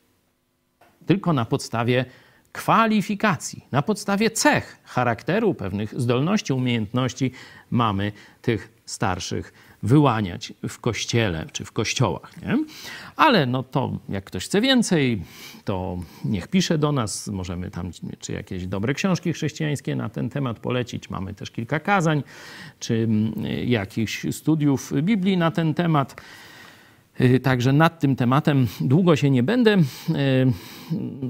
[1.07, 2.05] Tylko na podstawie
[2.59, 7.33] kwalifikacji, na podstawie cech charakteru, pewnych zdolności, umiejętności
[7.71, 12.43] mamy tych starszych wyłaniać w kościele czy w kościołach.
[12.43, 12.59] Nie?
[13.17, 15.23] Ale no to jak ktoś chce więcej,
[15.65, 17.29] to niech pisze do nas.
[17.29, 21.11] Możemy tam czy jakieś dobre książki chrześcijańskie na ten temat polecić.
[21.11, 22.23] Mamy też kilka kazań,
[22.81, 23.33] czy mm,
[23.67, 26.23] jakichś studiów Biblii na ten temat.
[27.43, 29.77] Także nad tym tematem długo się nie będę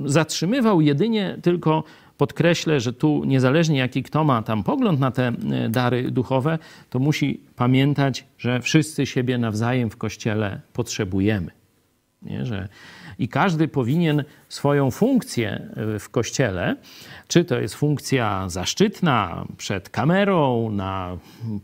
[0.04, 1.84] zatrzymywał, jedynie tylko
[2.16, 5.32] podkreślę, że tu niezależnie jaki kto ma tam pogląd na te
[5.70, 6.58] dary duchowe,
[6.90, 11.57] to musi pamiętać, że wszyscy siebie nawzajem w Kościele potrzebujemy.
[12.22, 12.46] Nie?
[12.46, 12.68] Że
[13.18, 16.76] i każdy powinien swoją funkcję e, w kościele,
[17.28, 21.18] czy to jest funkcja zaszczytna przed kamerą, na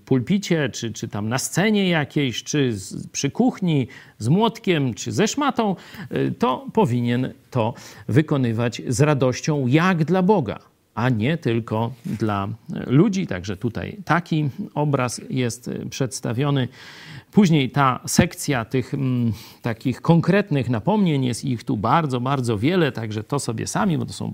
[0.04, 3.88] pulpicie, czy, czy tam na scenie jakiejś, czy z, przy kuchni
[4.18, 5.76] z młotkiem, czy ze szmatą,
[6.10, 7.74] e, to powinien to
[8.08, 10.58] wykonywać z radością, jak dla Boga
[10.94, 12.48] a nie tylko dla
[12.86, 13.26] ludzi.
[13.26, 16.68] Także tutaj taki obraz jest przedstawiony.
[17.34, 22.92] Później ta sekcja tych m, mm, takich konkretnych napomnień, jest ich tu bardzo, bardzo wiele,
[22.92, 24.32] także to sobie sami, bo to są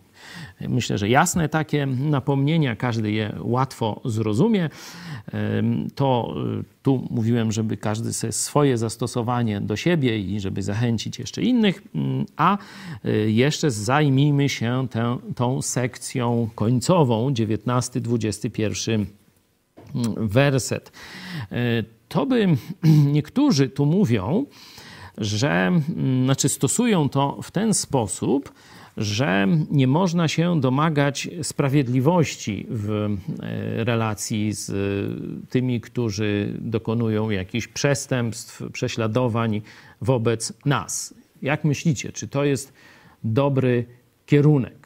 [0.69, 4.71] myślę, że jasne takie napomnienia, każdy je łatwo zrozumie.
[5.95, 11.43] To y, tu mówiłem, żeby każdy sobie swoje zastosowanie do siebie i żeby zachęcić jeszcze
[11.43, 12.59] innych, mm, a
[13.05, 19.05] y, jeszcze zajmijmy się tę, tą sekcją końcową, 19-21
[19.95, 20.93] mm, werset.
[22.11, 22.47] To by
[23.17, 24.47] niektórzy tu mówią,
[25.19, 28.53] że, mm, znaczy stosują to w ten sposób,
[28.97, 34.73] że nie można się domagać sprawiedliwości w e, relacji z
[35.51, 39.63] tymi, którzy dokonują jakichś przestępstw, prześladowań
[40.01, 41.15] wobec nas.
[41.43, 42.73] Jak myślicie, czy to jest
[43.25, 43.85] dobry
[44.27, 44.80] kierunek?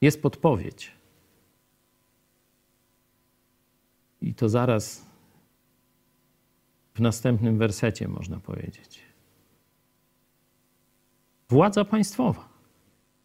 [0.00, 0.92] Jest podpowiedź.
[4.22, 5.06] I to zaraz
[6.94, 9.00] w następnym wersecie, można powiedzieć.
[11.48, 12.48] Władza państwowa.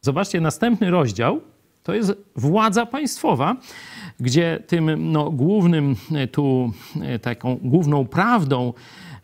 [0.01, 1.41] Zobaczcie, następny rozdział
[1.83, 3.55] to jest władza państwowa,
[4.19, 8.73] gdzie tym no, głównym e, tu, e, taką główną prawdą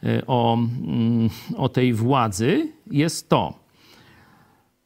[0.04, 3.54] e, o, mm, o tej władzy jest to.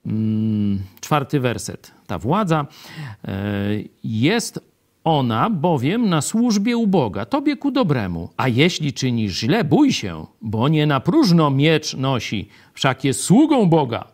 [0.05, 1.91] Mm, czwarty werset.
[2.07, 2.67] Ta władza
[4.03, 4.59] jest
[5.03, 8.29] ona bowiem na służbie u Boga, tobie ku dobremu.
[8.37, 13.65] A jeśli czynisz źle, bój się, bo nie na próżno miecz nosi, wszak jest sługą
[13.65, 14.07] Boga,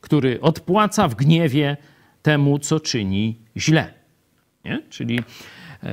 [0.00, 1.76] który odpłaca w gniewie
[2.22, 3.94] temu, co czyni źle.
[4.64, 4.82] Nie?
[4.90, 5.18] Czyli
[5.82, 5.92] e,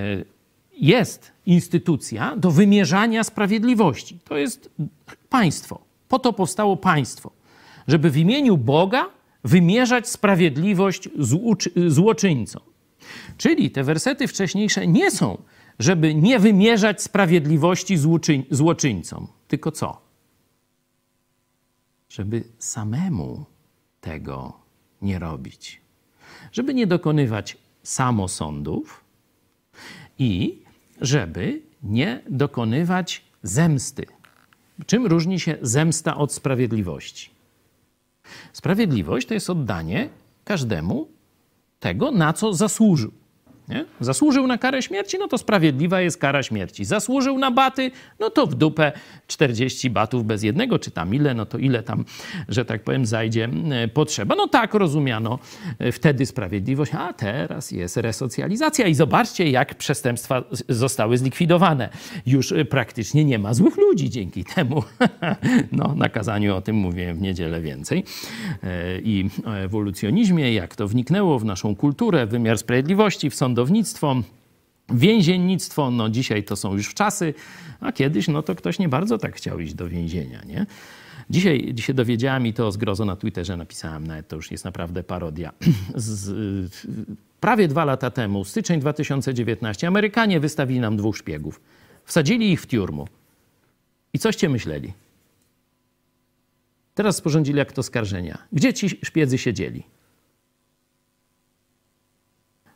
[0.79, 4.19] jest instytucja do wymierzania sprawiedliwości.
[4.23, 4.69] To jest
[5.29, 5.79] państwo.
[6.09, 7.31] Po to powstało państwo,
[7.87, 9.09] żeby w imieniu Boga
[9.43, 11.09] wymierzać sprawiedliwość
[11.87, 12.61] złoczyńcom.
[13.37, 15.37] Czyli te wersety wcześniejsze nie są,
[15.79, 20.01] żeby nie wymierzać sprawiedliwości złoczyń, złoczyńcom, tylko co?
[22.09, 23.45] Żeby samemu
[24.01, 24.53] tego
[25.01, 25.81] nie robić.
[26.51, 29.03] Żeby nie dokonywać samosądów
[30.19, 30.61] i
[31.01, 34.05] żeby nie dokonywać zemsty.
[34.85, 37.29] Czym różni się zemsta od sprawiedliwości?
[38.53, 40.09] Sprawiedliwość to jest oddanie
[40.43, 41.07] każdemu
[41.79, 43.11] tego, na co zasłużył.
[43.67, 43.85] Nie?
[43.99, 46.85] Zasłużył na karę śmierci, no to sprawiedliwa jest kara śmierci.
[46.85, 48.91] Zasłużył na baty, no to w dupę
[49.27, 52.05] 40 batów bez jednego, czy tam ile, no to ile tam,
[52.49, 54.35] że tak powiem, zajdzie e, potrzeba.
[54.35, 55.39] No tak rozumiano
[55.79, 58.87] e, wtedy sprawiedliwość, a teraz jest resocjalizacja.
[58.87, 61.89] I zobaczcie, jak przestępstwa zostały zlikwidowane.
[62.25, 64.83] Już e, praktycznie nie ma złych ludzi dzięki temu.
[65.71, 68.03] No, na kazaniu o tym mówiłem w niedzielę więcej.
[69.03, 74.15] I o ewolucjonizmie, jak to wniknęło w naszą kulturę, wymiar sprawiedliwości, w sąd sądownictwo,
[74.89, 77.33] więziennictwo, no dzisiaj to są już czasy,
[77.79, 80.65] a kiedyś no to ktoś nie bardzo tak chciał iść do więzienia, nie?
[81.29, 85.51] Dzisiaj, dzisiaj dowiedziałem i to zgrozo na Twitterze napisałem, nawet to już jest naprawdę parodia.
[85.95, 86.31] Z,
[87.39, 91.61] prawie dwa lata temu, styczeń 2019, Amerykanie wystawili nam dwóch szpiegów.
[92.05, 93.07] Wsadzili ich w tiurmu.
[94.13, 94.93] I coście myśleli?
[96.95, 98.37] Teraz sporządzili akt oskarżenia.
[98.51, 99.83] Gdzie ci szpiedzy siedzieli?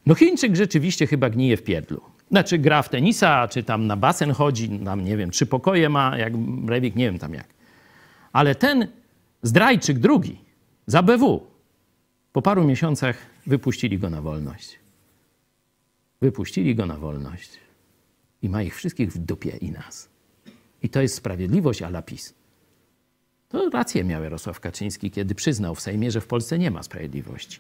[0.07, 2.01] No Chińczyk rzeczywiście chyba gnije w pierdlu.
[2.31, 6.17] Znaczy gra w tenisa, czy tam na basen chodzi, tam nie wiem, trzy pokoje ma,
[6.17, 7.47] jak Brewik, nie wiem tam jak.
[8.33, 8.87] Ale ten
[9.41, 10.37] zdrajczyk drugi,
[10.85, 11.47] za BW,
[12.33, 13.17] po paru miesiącach
[13.47, 14.79] wypuścili go na wolność.
[16.21, 17.49] Wypuścili go na wolność.
[18.41, 20.09] I ma ich wszystkich w dupie i nas.
[20.83, 22.03] I to jest sprawiedliwość a la.
[23.49, 27.59] To rację miał Jarosław Kaczyński, kiedy przyznał w Sejmie, że w Polsce nie ma sprawiedliwości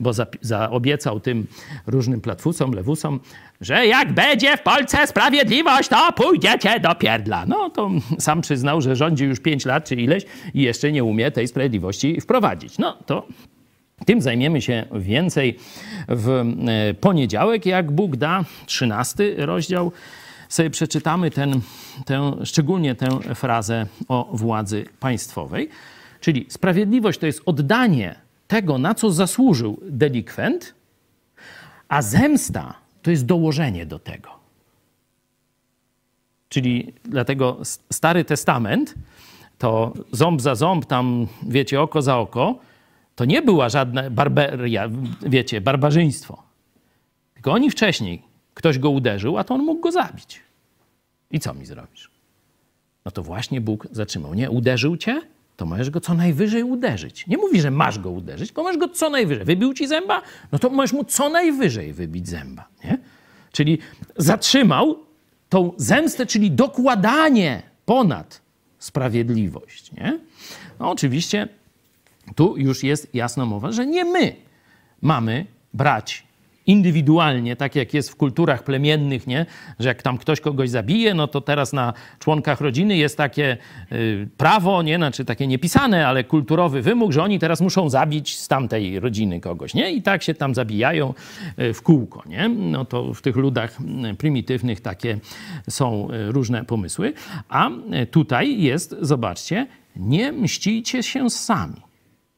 [0.00, 1.46] bo zaobiecał tym
[1.86, 3.20] różnym platfusom, lewusom,
[3.60, 7.46] że jak będzie w Polsce sprawiedliwość, to pójdziecie do pierdla.
[7.46, 11.30] No to sam przyznał, że rządzi już pięć lat czy ileś i jeszcze nie umie
[11.30, 12.78] tej sprawiedliwości wprowadzić.
[12.78, 13.26] No to
[14.06, 15.56] Tym zajmiemy się więcej
[16.08, 19.92] w e, poniedziałek, jak Bóg da, 13 rozdział.
[20.50, 21.60] Sobie przeczytamy ten,
[22.44, 25.68] szczególnie tę frazę o władzy państwowej.
[26.20, 28.14] Czyli sprawiedliwość to jest oddanie
[28.48, 30.74] tego, na co zasłużył delikwent,
[31.88, 34.30] a zemsta to jest dołożenie do tego.
[36.48, 37.58] Czyli dlatego
[37.92, 38.94] Stary Testament
[39.58, 42.58] to ząb za ząb, tam wiecie, oko za oko,
[43.14, 44.88] to nie była żadna barbaria,
[45.22, 46.42] wiecie, barbarzyństwo.
[47.34, 50.40] Tylko oni wcześniej, ktoś go uderzył, a to on mógł go zabić.
[51.30, 52.10] I co mi zrobisz?
[53.04, 54.34] No to właśnie Bóg zatrzymał.
[54.34, 55.20] Nie, uderzył cię,
[55.56, 57.26] to możesz go co najwyżej uderzyć.
[57.26, 59.44] Nie mówi, że masz go uderzyć, tylko możesz go co najwyżej.
[59.44, 60.22] Wybił ci zęba?
[60.52, 62.68] No to możesz mu co najwyżej wybić zęba.
[62.84, 62.98] Nie?
[63.52, 63.78] Czyli
[64.16, 64.98] zatrzymał
[65.48, 68.40] tą zemstę, czyli dokładanie ponad
[68.78, 69.92] sprawiedliwość.
[69.92, 70.18] Nie?
[70.78, 71.48] No oczywiście
[72.36, 74.36] tu już jest jasna mowa, że nie my
[75.02, 76.26] mamy brać
[76.70, 79.46] indywidualnie, tak jak jest w kulturach plemiennych, nie?
[79.78, 83.56] że jak tam ktoś kogoś zabije, no to teraz na członkach rodziny jest takie
[83.92, 84.96] y, prawo, nie?
[84.96, 89.74] znaczy takie niepisane, ale kulturowy wymóg, że oni teraz muszą zabić z tamtej rodziny kogoś.
[89.74, 89.92] Nie?
[89.92, 91.14] I tak się tam zabijają
[91.58, 92.22] y, w kółko.
[92.26, 92.48] Nie?
[92.48, 93.78] No to w tych ludach
[94.10, 95.18] y, prymitywnych takie
[95.68, 97.12] są y, różne pomysły.
[97.48, 97.70] A
[98.10, 101.89] tutaj jest, zobaczcie, nie mścijcie się sami.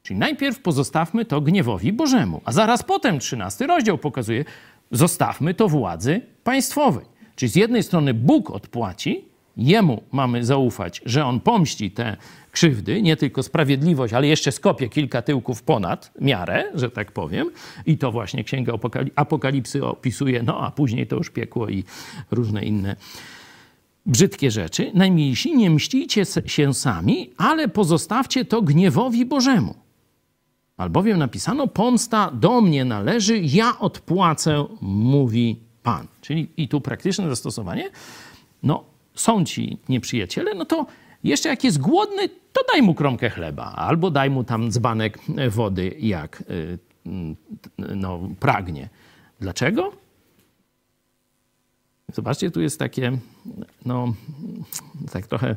[0.03, 4.45] Czyli najpierw pozostawmy to gniewowi Bożemu, a zaraz potem trzynasty rozdział pokazuje,
[4.91, 7.05] zostawmy to władzy państwowej.
[7.35, 9.25] Czyli z jednej strony Bóg odpłaci,
[9.57, 12.17] Jemu mamy zaufać, że On pomści te
[12.51, 17.51] krzywdy, nie tylko sprawiedliwość, ale jeszcze skopie kilka tyłków ponad miarę, że tak powiem.
[17.85, 18.73] I to właśnie Księga
[19.15, 21.83] Apokalipsy opisuje, no a później to już piekło i
[22.31, 22.95] różne inne
[24.05, 24.91] brzydkie rzeczy.
[24.93, 29.82] Najmilsi, nie mścicie się sami, ale pozostawcie to gniewowi Bożemu.
[30.77, 36.07] Albowiem napisano: Pomsta do mnie należy, ja odpłacę, mówi Pan.
[36.21, 37.89] Czyli i tu praktyczne zastosowanie.
[38.63, 38.83] No,
[39.15, 40.85] są ci nieprzyjaciele, no to
[41.23, 45.95] jeszcze jak jest głodny, to daj mu kromkę chleba, albo daj mu tam dzbanek wody,
[45.99, 46.77] jak y,
[47.77, 48.89] no, pragnie.
[49.39, 49.91] Dlaczego?
[52.13, 53.17] Zobaczcie, tu jest takie,
[53.85, 54.13] no,
[55.11, 55.55] tak trochę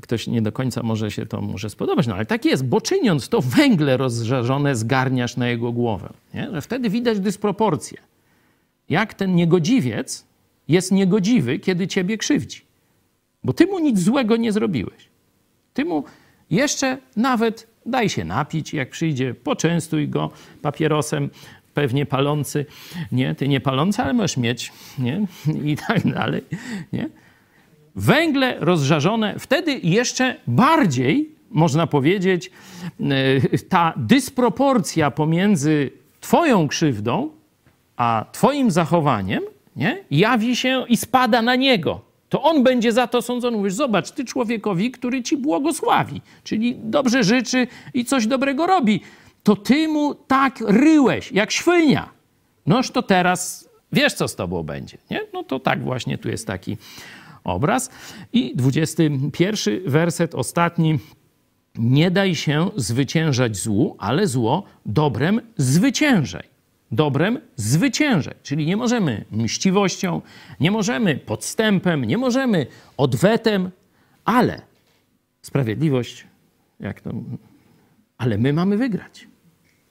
[0.00, 3.28] ktoś nie do końca może się to może spodobać, no ale tak jest, bo czyniąc
[3.28, 6.12] to węgle rozżarzone zgarniasz na jego głowę.
[6.34, 6.48] Nie?
[6.52, 7.98] Że wtedy widać dysproporcję.
[8.88, 10.24] Jak ten niegodziwiec
[10.68, 12.60] jest niegodziwy, kiedy ciebie krzywdzi.
[13.44, 15.08] Bo ty mu nic złego nie zrobiłeś.
[15.74, 16.04] Ty mu
[16.50, 20.30] jeszcze nawet daj się napić, jak przyjdzie, poczęstuj go
[20.62, 21.30] papierosem,
[21.74, 22.66] pewnie palący,
[23.12, 25.26] nie, ty nie palący, ale możesz mieć, nie,
[25.64, 26.42] i tak dalej,
[26.92, 27.08] nie
[28.00, 32.50] węgle rozżarzone, wtedy jeszcze bardziej, można powiedzieć,
[33.00, 37.30] e, ta dysproporcja pomiędzy Twoją krzywdą
[37.96, 39.42] a Twoim zachowaniem
[39.76, 42.00] nie, jawi się i spada na niego.
[42.28, 43.56] To on będzie za to sądzony.
[43.56, 49.00] Mówisz, zobacz, ty człowiekowi, który ci błogosławi, czyli dobrze życzy i coś dobrego robi,
[49.42, 52.08] to ty mu tak ryłeś, jak świnia.
[52.66, 54.98] Noż to teraz wiesz, co z tobą będzie.
[55.10, 55.20] Nie?
[55.32, 56.76] No to tak właśnie tu jest taki
[57.44, 57.90] obraz.
[58.32, 60.98] I 21 werset, ostatni.
[61.78, 66.42] Nie daj się zwyciężać złu, ale zło dobrem zwyciężaj.
[66.92, 68.34] Dobrem zwyciężaj.
[68.42, 70.22] Czyli nie możemy mściwością,
[70.60, 73.70] nie możemy podstępem, nie możemy odwetem,
[74.24, 74.62] ale
[75.42, 76.26] sprawiedliwość,
[76.80, 77.10] jak to,
[78.18, 79.28] ale my mamy wygrać.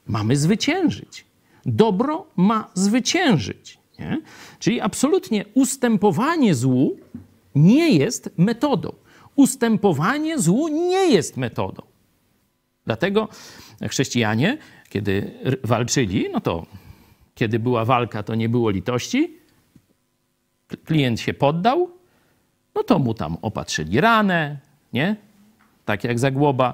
[0.07, 1.25] Mamy zwyciężyć.
[1.65, 3.79] Dobro ma zwyciężyć.
[3.99, 4.21] Nie?
[4.59, 6.97] Czyli absolutnie ustępowanie złu
[7.55, 8.93] nie jest metodą.
[9.35, 11.81] Ustępowanie złu nie jest metodą.
[12.85, 13.27] Dlatego
[13.89, 14.57] chrześcijanie,
[14.89, 15.31] kiedy
[15.63, 16.65] walczyli, no to
[17.35, 19.37] kiedy była walka, to nie było litości.
[20.85, 21.89] Klient się poddał,
[22.75, 24.57] no to mu tam opatrzyli ranę,
[24.93, 25.15] nie?
[25.85, 26.73] Tak jak Zagłoba.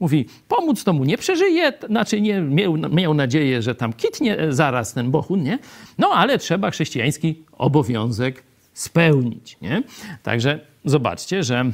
[0.00, 4.92] Mówi, pomóc to mu nie przeżyje, znaczy nie, miał, miał nadzieję, że tam kitnie zaraz
[4.92, 5.58] ten bohun, nie?
[5.98, 9.56] No ale trzeba chrześcijański obowiązek spełnić.
[9.62, 9.82] Nie?
[10.22, 11.64] Także zobaczcie, że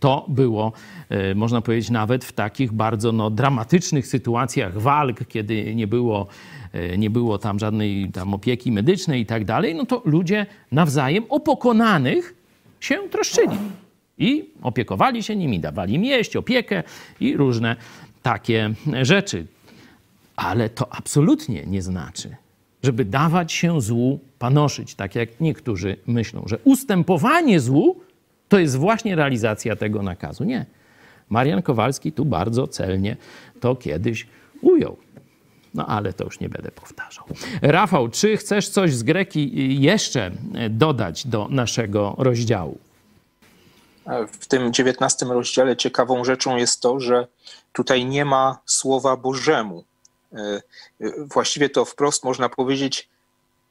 [0.00, 0.72] to było,
[1.08, 6.26] e, można powiedzieć, nawet w takich bardzo no, dramatycznych sytuacjach walk, kiedy nie było,
[6.72, 11.24] e, nie było tam żadnej tam opieki medycznej i tak dalej, no to ludzie nawzajem
[11.28, 12.34] o pokonanych
[12.80, 13.56] się troszczyli.
[14.18, 16.82] I opiekowali się nimi, dawali im jeść, opiekę
[17.20, 17.76] i różne
[18.22, 19.46] takie rzeczy.
[20.36, 22.36] Ale to absolutnie nie znaczy,
[22.82, 28.00] żeby dawać się złu panoszyć, tak jak niektórzy myślą, że ustępowanie złu
[28.48, 30.44] to jest właśnie realizacja tego nakazu.
[30.44, 30.66] Nie.
[31.28, 33.16] Marian Kowalski tu bardzo celnie
[33.60, 34.26] to kiedyś
[34.60, 34.96] ujął.
[35.74, 37.24] No ale to już nie będę powtarzał.
[37.62, 40.30] Rafał, czy chcesz coś z Greki jeszcze
[40.70, 42.78] dodać do naszego rozdziału?
[44.40, 47.26] W tym dziewiętnastym rozdziale ciekawą rzeczą jest to, że
[47.72, 49.84] tutaj nie ma słowa Bożemu.
[50.32, 50.62] E,
[51.18, 53.08] właściwie to wprost można powiedzieć,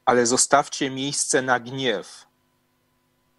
[0.05, 2.27] ale zostawcie miejsce na gniew.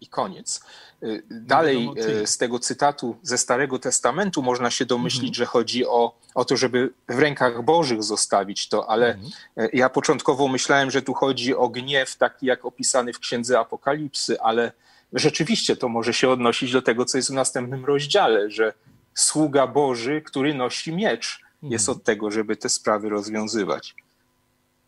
[0.01, 0.61] I koniec.
[1.03, 1.89] Y, dalej
[2.25, 5.33] z tego cytatu ze Starego Testamentu można się domyślić, mhm.
[5.33, 9.69] że chodzi o, o to, żeby w rękach Bożych zostawić to, ale mhm.
[9.73, 14.71] Ja początkowo myślałem, że tu chodzi o gniew taki jak opisany w Księdze Apokalipsy, ale
[15.13, 18.73] rzeczywiście to może się odnosić do tego, co jest w następnym rozdziale, że
[19.13, 21.71] sługa Boży, który nosi miecz, mhm.
[21.73, 23.95] jest od tego, żeby te sprawy rozwiązywać.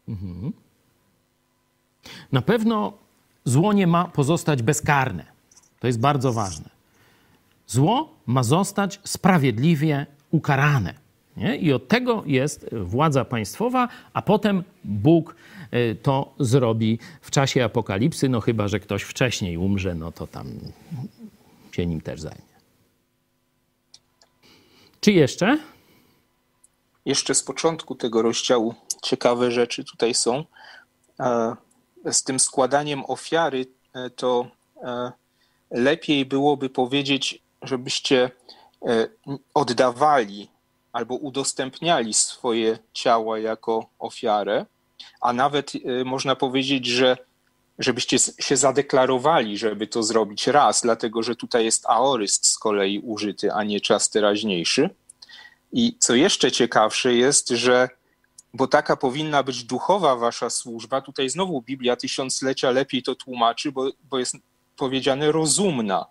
[0.09, 0.53] Mhm.
[2.31, 2.93] Na pewno
[3.45, 5.25] zło nie ma pozostać bezkarne.
[5.79, 6.69] To jest bardzo ważne.
[7.67, 10.93] Zło ma zostać sprawiedliwie ukarane.
[11.37, 11.57] Nie?
[11.57, 15.35] I od tego jest władza państwowa, a potem Bóg
[15.73, 20.47] y, to zrobi w czasie apokalipsy, no chyba, że ktoś wcześniej umrze, no to tam
[21.71, 22.51] się nim też zajmie.
[25.01, 25.59] Czy jeszcze?
[27.05, 30.45] Jeszcze z początku tego rozdziału ciekawe rzeczy tutaj są.
[31.19, 31.55] E,
[32.11, 34.47] z tym składaniem ofiary e, to
[34.83, 35.11] e,
[35.71, 38.31] lepiej byłoby powiedzieć, żebyście
[39.53, 40.49] oddawali
[40.93, 44.65] albo udostępniali swoje ciała jako ofiarę,
[45.21, 45.73] a nawet
[46.05, 47.17] można powiedzieć, że
[47.79, 53.53] żebyście się zadeklarowali, żeby to zrobić raz, dlatego że tutaj jest aoryst z kolei użyty,
[53.53, 54.89] a nie czas teraźniejszy.
[55.73, 57.89] I co jeszcze ciekawsze jest, że
[58.53, 63.89] bo taka powinna być duchowa wasza służba, tutaj znowu Biblia tysiąclecia lepiej to tłumaczy, bo,
[64.09, 64.35] bo jest
[64.77, 66.05] powiedziane rozumna.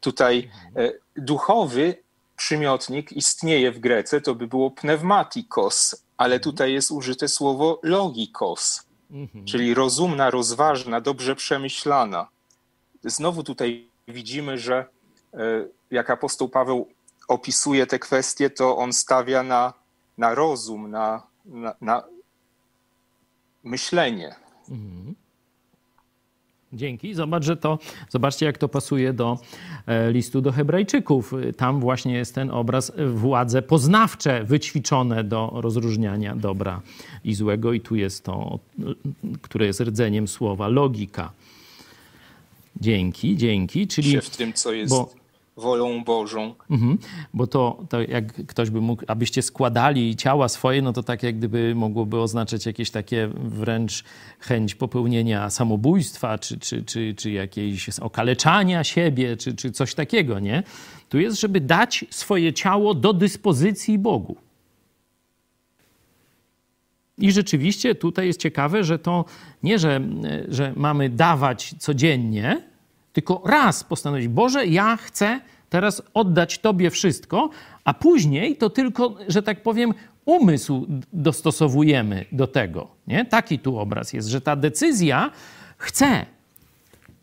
[0.00, 2.02] Tutaj e, duchowy
[2.36, 6.42] przymiotnik istnieje w Grece, to by było pneumatikos, ale mhm.
[6.42, 9.44] tutaj jest użyte słowo logikos, mhm.
[9.44, 12.28] czyli rozumna, rozważna, dobrze przemyślana.
[13.04, 14.84] Znowu tutaj widzimy, że
[15.34, 15.38] e,
[15.90, 16.88] jak apostoł Paweł
[17.28, 19.72] opisuje te kwestie, to on stawia na,
[20.18, 22.02] na rozum, na, na, na
[23.64, 24.34] myślenie.
[24.68, 25.14] Mhm.
[26.72, 27.14] Dzięki.
[27.14, 29.38] Zobacz, że to, zobaczcie, jak to pasuje do
[29.86, 31.32] e, listu do Hebrajczyków.
[31.56, 36.80] Tam właśnie jest ten obraz władze poznawcze, wyćwiczone do rozróżniania dobra
[37.24, 38.58] i złego, i tu jest to,
[39.42, 41.32] które jest rdzeniem słowa logika.
[42.80, 43.86] Dzięki, dzięki.
[43.86, 44.90] Czyli w tym, co jest.
[44.90, 45.10] Bo,
[45.56, 46.54] wolą Bożą.
[46.70, 46.98] Mhm,
[47.34, 51.38] bo to, to jak ktoś by mógł, abyście składali ciała swoje, no to tak jak
[51.38, 54.04] gdyby mogłoby oznaczać jakieś takie wręcz
[54.40, 60.62] chęć popełnienia samobójstwa, czy, czy, czy, czy jakiejś okaleczania siebie, czy, czy coś takiego, nie?
[61.08, 64.36] Tu jest, żeby dać swoje ciało do dyspozycji Bogu.
[67.18, 69.24] I rzeczywiście tutaj jest ciekawe, że to
[69.62, 70.00] nie, że,
[70.48, 72.62] że mamy dawać codziennie,
[73.16, 77.50] tylko raz postanowić, Boże, ja chcę teraz oddać Tobie wszystko,
[77.84, 79.94] a później to tylko, że tak powiem,
[80.24, 82.88] umysł dostosowujemy do tego.
[83.06, 83.24] Nie?
[83.24, 85.30] Taki tu obraz jest, że ta decyzja
[85.78, 86.26] chce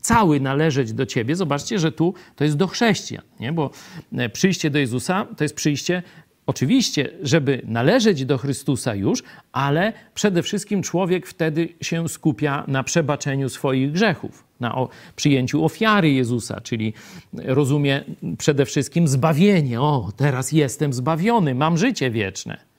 [0.01, 1.35] cały należeć do Ciebie.
[1.35, 3.51] Zobaczcie, że tu to jest do chrześcijan, nie?
[3.51, 3.71] bo
[4.13, 6.03] e, przyjście do Jezusa to jest przyjście
[6.45, 13.49] Oczywiście, żeby należeć do Chrystusa już, ale przede wszystkim człowiek wtedy się skupia na przebaczeniu
[13.49, 16.93] swoich grzechów, na przyjęciu ofiary Jezusa, czyli
[17.33, 18.03] rozumie
[18.37, 19.81] przede wszystkim zbawienie.
[19.81, 22.73] O, teraz jestem zbawiony, mam życie wieczne.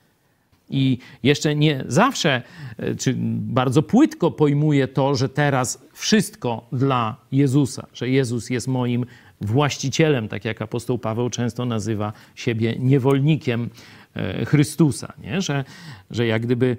[0.70, 2.42] I jeszcze nie zawsze,
[2.78, 9.06] e, czy bardzo płytko pojmuje to, że teraz wszystko dla Jezusa, że Jezus jest moim
[9.40, 13.70] właścicielem, tak jak apostoł Paweł często nazywa siebie niewolnikiem
[14.14, 15.40] e, Chrystusa, nie?
[15.40, 15.64] Że,
[16.10, 16.76] że jak gdyby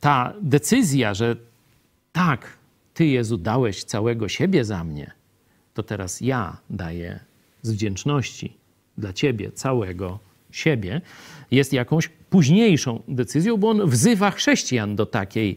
[0.00, 1.36] ta decyzja, że
[2.12, 2.56] tak,
[2.94, 5.10] Ty Jezu dałeś całego siebie za mnie,
[5.74, 7.20] to teraz ja daję
[7.62, 8.52] z wdzięczności
[8.98, 10.18] dla Ciebie całego
[10.50, 11.00] siebie,
[11.50, 15.56] jest jakąś późniejszą decyzją, bo on wzywa chrześcijan do takiej,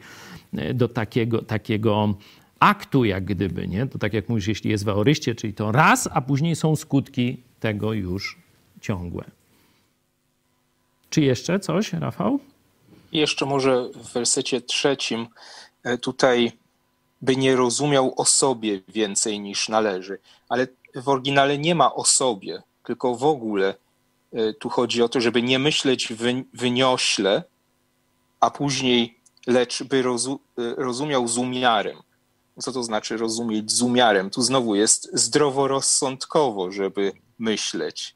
[0.54, 2.16] e, do takiego, takiego
[2.60, 3.88] aktu, jak gdyby, nie?
[3.88, 7.38] To tak jak mówisz, jeśli jest w aoryście, czyli to raz, a później są skutki
[7.60, 8.38] tego już
[8.82, 9.24] ciągłe.
[11.10, 12.40] Czy jeszcze coś, Rafał?
[13.12, 15.28] Jeszcze może w wersecie trzecim
[15.84, 16.52] e, tutaj
[17.22, 22.62] by nie rozumiał o sobie więcej niż należy, ale w oryginale nie ma o sobie,
[22.84, 23.76] tylko w ogóle
[24.34, 26.14] e, tu chodzi o to, żeby nie myśleć
[26.54, 27.44] wyniośle,
[28.40, 30.04] a później lecz by e,
[30.78, 31.98] rozumiał z umiarem
[32.60, 34.30] co to znaczy rozumieć z umiarem?
[34.30, 38.16] Tu znowu jest zdroworozsądkowo, żeby myśleć.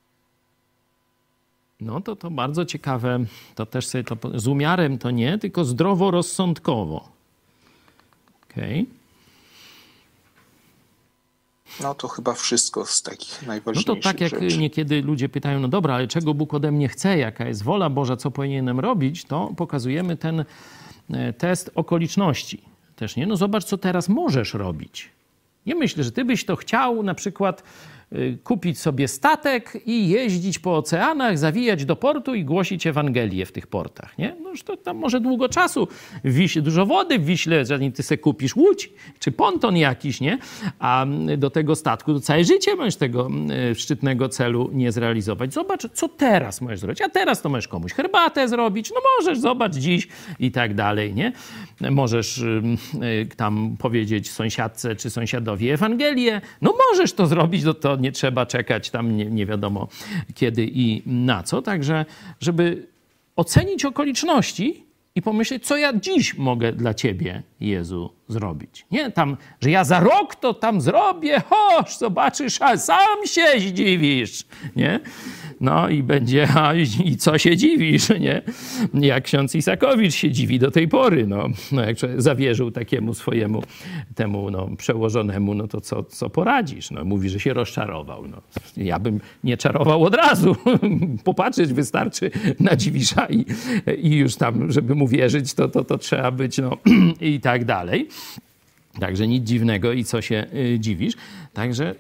[1.79, 3.19] no to to bardzo ciekawe.
[3.55, 7.09] To też sobie to z umiarem to nie, tylko zdroworozsądkowo.
[8.49, 8.81] Okej.
[8.81, 9.03] Okay.
[11.79, 14.57] No to chyba wszystko z takich No najważniejszych to tak jak rzeczy.
[14.57, 18.17] niekiedy ludzie pytają, no dobra, ale czego Bóg ode mnie chce, jaka jest wola Boża,
[18.17, 20.45] co powinienem robić, to pokazujemy ten
[21.09, 22.72] e, test okoliczności.
[23.03, 25.09] Też nie, no zobacz, co teraz możesz robić.
[25.65, 27.63] Nie myślę, że ty byś to chciał na przykład
[28.13, 33.51] y, kupić sobie statek i jeździć po oceanach, zawijać do portu i głosić Ewangelię w
[33.51, 34.35] tych portach, nie?
[34.53, 35.87] Już to tam może długo czasu,
[36.23, 38.89] w Wiśle, dużo wody w Wiśle, zanim ty sobie kupisz łódź
[39.19, 40.37] czy ponton jakiś, nie?
[40.79, 41.05] A
[41.37, 43.29] do tego statku to całe życie możesz tego
[43.71, 45.53] y, szczytnego celu nie zrealizować.
[45.53, 47.01] Zobacz, co teraz możesz zrobić.
[47.01, 50.07] A teraz to możesz komuś herbatę zrobić, no możesz, zobacz dziś
[50.39, 51.31] i tak dalej, nie?
[51.91, 52.61] Możesz y,
[53.03, 56.41] y, tam powiedzieć sąsiadce czy sąsiadowi Ewangelię.
[56.61, 59.87] No możesz to zrobić, no to nie trzeba czekać tam nie, nie wiadomo
[60.35, 61.61] kiedy i na co.
[61.61, 62.05] Także,
[62.41, 62.92] żeby
[63.35, 68.85] ocenić okoliczności i pomyśleć, co ja dziś mogę dla ciebie, Jezu, zrobić.
[68.91, 74.45] Nie tam, że ja za rok to tam zrobię, choż, zobaczysz, a sam się zdziwisz,
[74.75, 74.99] nie?
[75.61, 76.73] No i będzie, a
[77.05, 78.41] i co się dziwisz, nie?
[78.93, 83.63] Jak ksiądz Isakowicz się dziwi do tej pory, no, no jak zawierzył takiemu swojemu
[84.15, 86.91] temu no, przełożonemu, no to co, co poradzisz?
[86.91, 88.27] No, mówi, że się rozczarował.
[88.27, 88.41] No,
[88.77, 90.55] ja bym nie czarował od razu.
[91.23, 93.45] Popatrzeć wystarczy na dziwisza i,
[93.97, 96.77] i już tam, żeby mu wierzyć, to, to, to trzeba być, no
[97.21, 98.07] i tak dalej.
[98.99, 101.13] Także nic dziwnego i co się y, dziwisz.
[101.53, 101.95] Także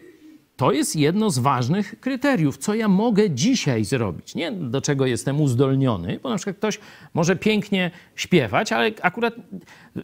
[0.57, 4.35] to jest jedno z ważnych kryteriów, co ja mogę dzisiaj zrobić.
[4.35, 6.79] Nie do czego jestem uzdolniony, bo na przykład ktoś
[7.13, 9.33] może pięknie śpiewać, ale akurat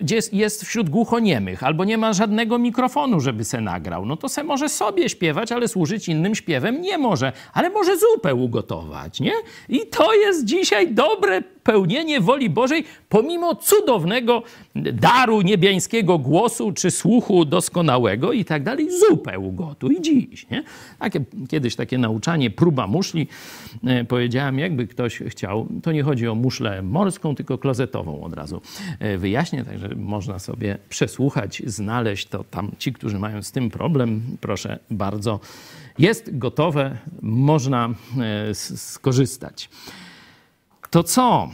[0.10, 4.06] jest, jest wśród głuchoniemych, albo nie ma żadnego mikrofonu, żeby se nagrał.
[4.06, 8.36] No to se może sobie śpiewać, ale służyć innym śpiewem nie może, ale może zupę
[8.36, 9.34] ugotować, nie?
[9.70, 14.44] I to jest dzisiaj dobre pełnienie woli Bożej, pomimo cudownego
[14.76, 18.88] daru niebiańskiego głosu czy słuchu doskonałego i tak dalej.
[19.00, 20.64] Zupę ugotuj dziś, nie?
[21.00, 21.20] Takie,
[21.50, 23.28] kiedyś takie nauczanie, próba muszli.
[23.84, 28.62] E, powiedziałem, jakby ktoś chciał, to nie chodzi o muszlę morską, tylko klozetową od razu
[29.00, 32.72] e, wyjaśnię, także można sobie przesłuchać, znaleźć to tam.
[32.78, 35.40] Ci, którzy mają z tym problem, proszę bardzo.
[36.00, 37.90] Jest gotowe, można
[38.50, 39.70] e, skorzystać.
[40.90, 41.50] To co?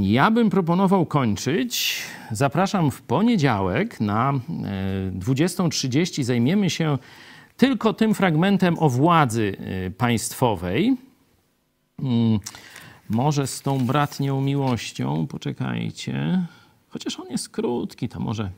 [0.00, 2.02] Ja bym proponował kończyć.
[2.30, 6.22] Zapraszam w poniedziałek na 20.30.
[6.22, 6.98] Zajmiemy się
[7.56, 9.56] tylko tym fragmentem o władzy
[9.98, 10.96] państwowej.
[11.98, 12.38] Mm,
[13.10, 16.46] może z tą bratnią miłością, poczekajcie.
[16.94, 18.50] Chociaż on jest krótki, to może.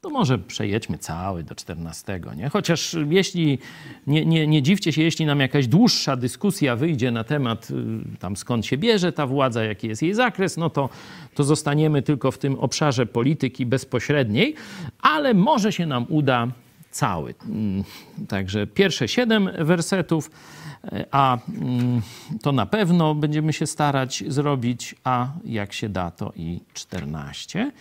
[0.00, 2.48] To może przejedźmy cały do 14, nie?
[2.48, 3.58] Chociaż jeśli,
[4.06, 7.74] nie, nie, nie dziwcie się, jeśli nam jakaś dłuższa dyskusja wyjdzie na temat y,
[8.18, 10.88] tam skąd się bierze ta władza, jaki jest jej zakres, no to,
[11.34, 14.54] to zostaniemy tylko w tym obszarze polityki bezpośredniej,
[15.02, 16.48] ale może się nam uda
[16.90, 17.34] cały.
[17.48, 17.84] Mm,
[18.28, 20.30] także pierwsze siedem wersetów,
[21.10, 22.02] a mm,
[22.42, 27.72] to na pewno będziemy się starać zrobić, a jak się da, to i 14.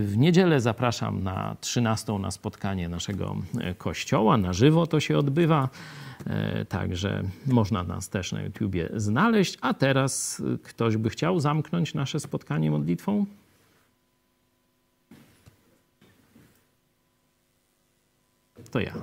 [0.00, 3.36] W niedzielę zapraszam na 13 na spotkanie naszego
[3.78, 4.36] kościoła.
[4.36, 5.68] Na żywo to się odbywa,
[6.68, 9.58] także można nas też na YouTubie znaleźć.
[9.60, 13.26] A teraz ktoś by chciał zamknąć nasze spotkanie modlitwą?
[18.70, 18.94] To ja.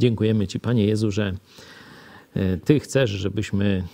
[0.00, 1.34] Dziękujemy Ci, Panie Jezu, że
[2.64, 3.86] Ty chcesz, żebyśmy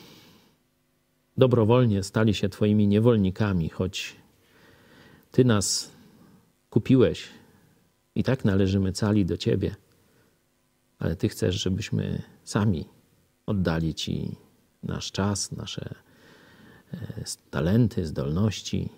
[1.36, 4.16] dobrowolnie stali się Twoimi niewolnikami, choć
[5.30, 5.90] Ty nas
[6.70, 7.28] kupiłeś
[8.14, 9.76] i tak należymy cali do Ciebie,
[10.98, 12.88] ale Ty chcesz, żebyśmy sami
[13.46, 14.36] oddali Ci
[14.82, 15.94] nasz czas, nasze
[17.50, 18.88] talenty, zdolności,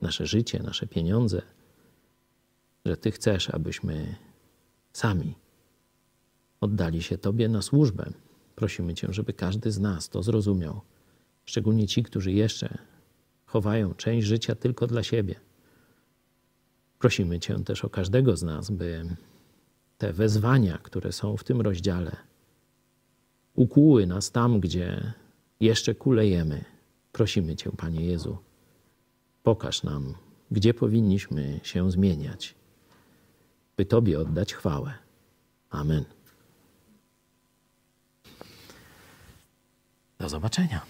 [0.00, 1.42] nasze życie, nasze pieniądze,
[2.86, 4.16] że Ty chcesz, abyśmy
[4.92, 5.41] sami
[6.62, 8.12] oddali się Tobie na służbę.
[8.54, 10.80] Prosimy Cię, żeby każdy z nas to zrozumiał,
[11.44, 12.78] szczególnie ci, którzy jeszcze
[13.46, 15.34] chowają część życia tylko dla siebie.
[16.98, 19.16] Prosimy Cię też o każdego z nas, by
[19.98, 22.16] te wezwania, które są w tym rozdziale,
[23.54, 25.12] ukłuły nas tam, gdzie
[25.60, 26.64] jeszcze kulejemy.
[27.12, 28.38] Prosimy Cię, Panie Jezu,
[29.42, 30.14] pokaż nam,
[30.50, 32.54] gdzie powinniśmy się zmieniać,
[33.76, 34.94] by Tobie oddać chwałę.
[35.70, 36.21] Amen.
[40.22, 40.80] Do zobaczenia.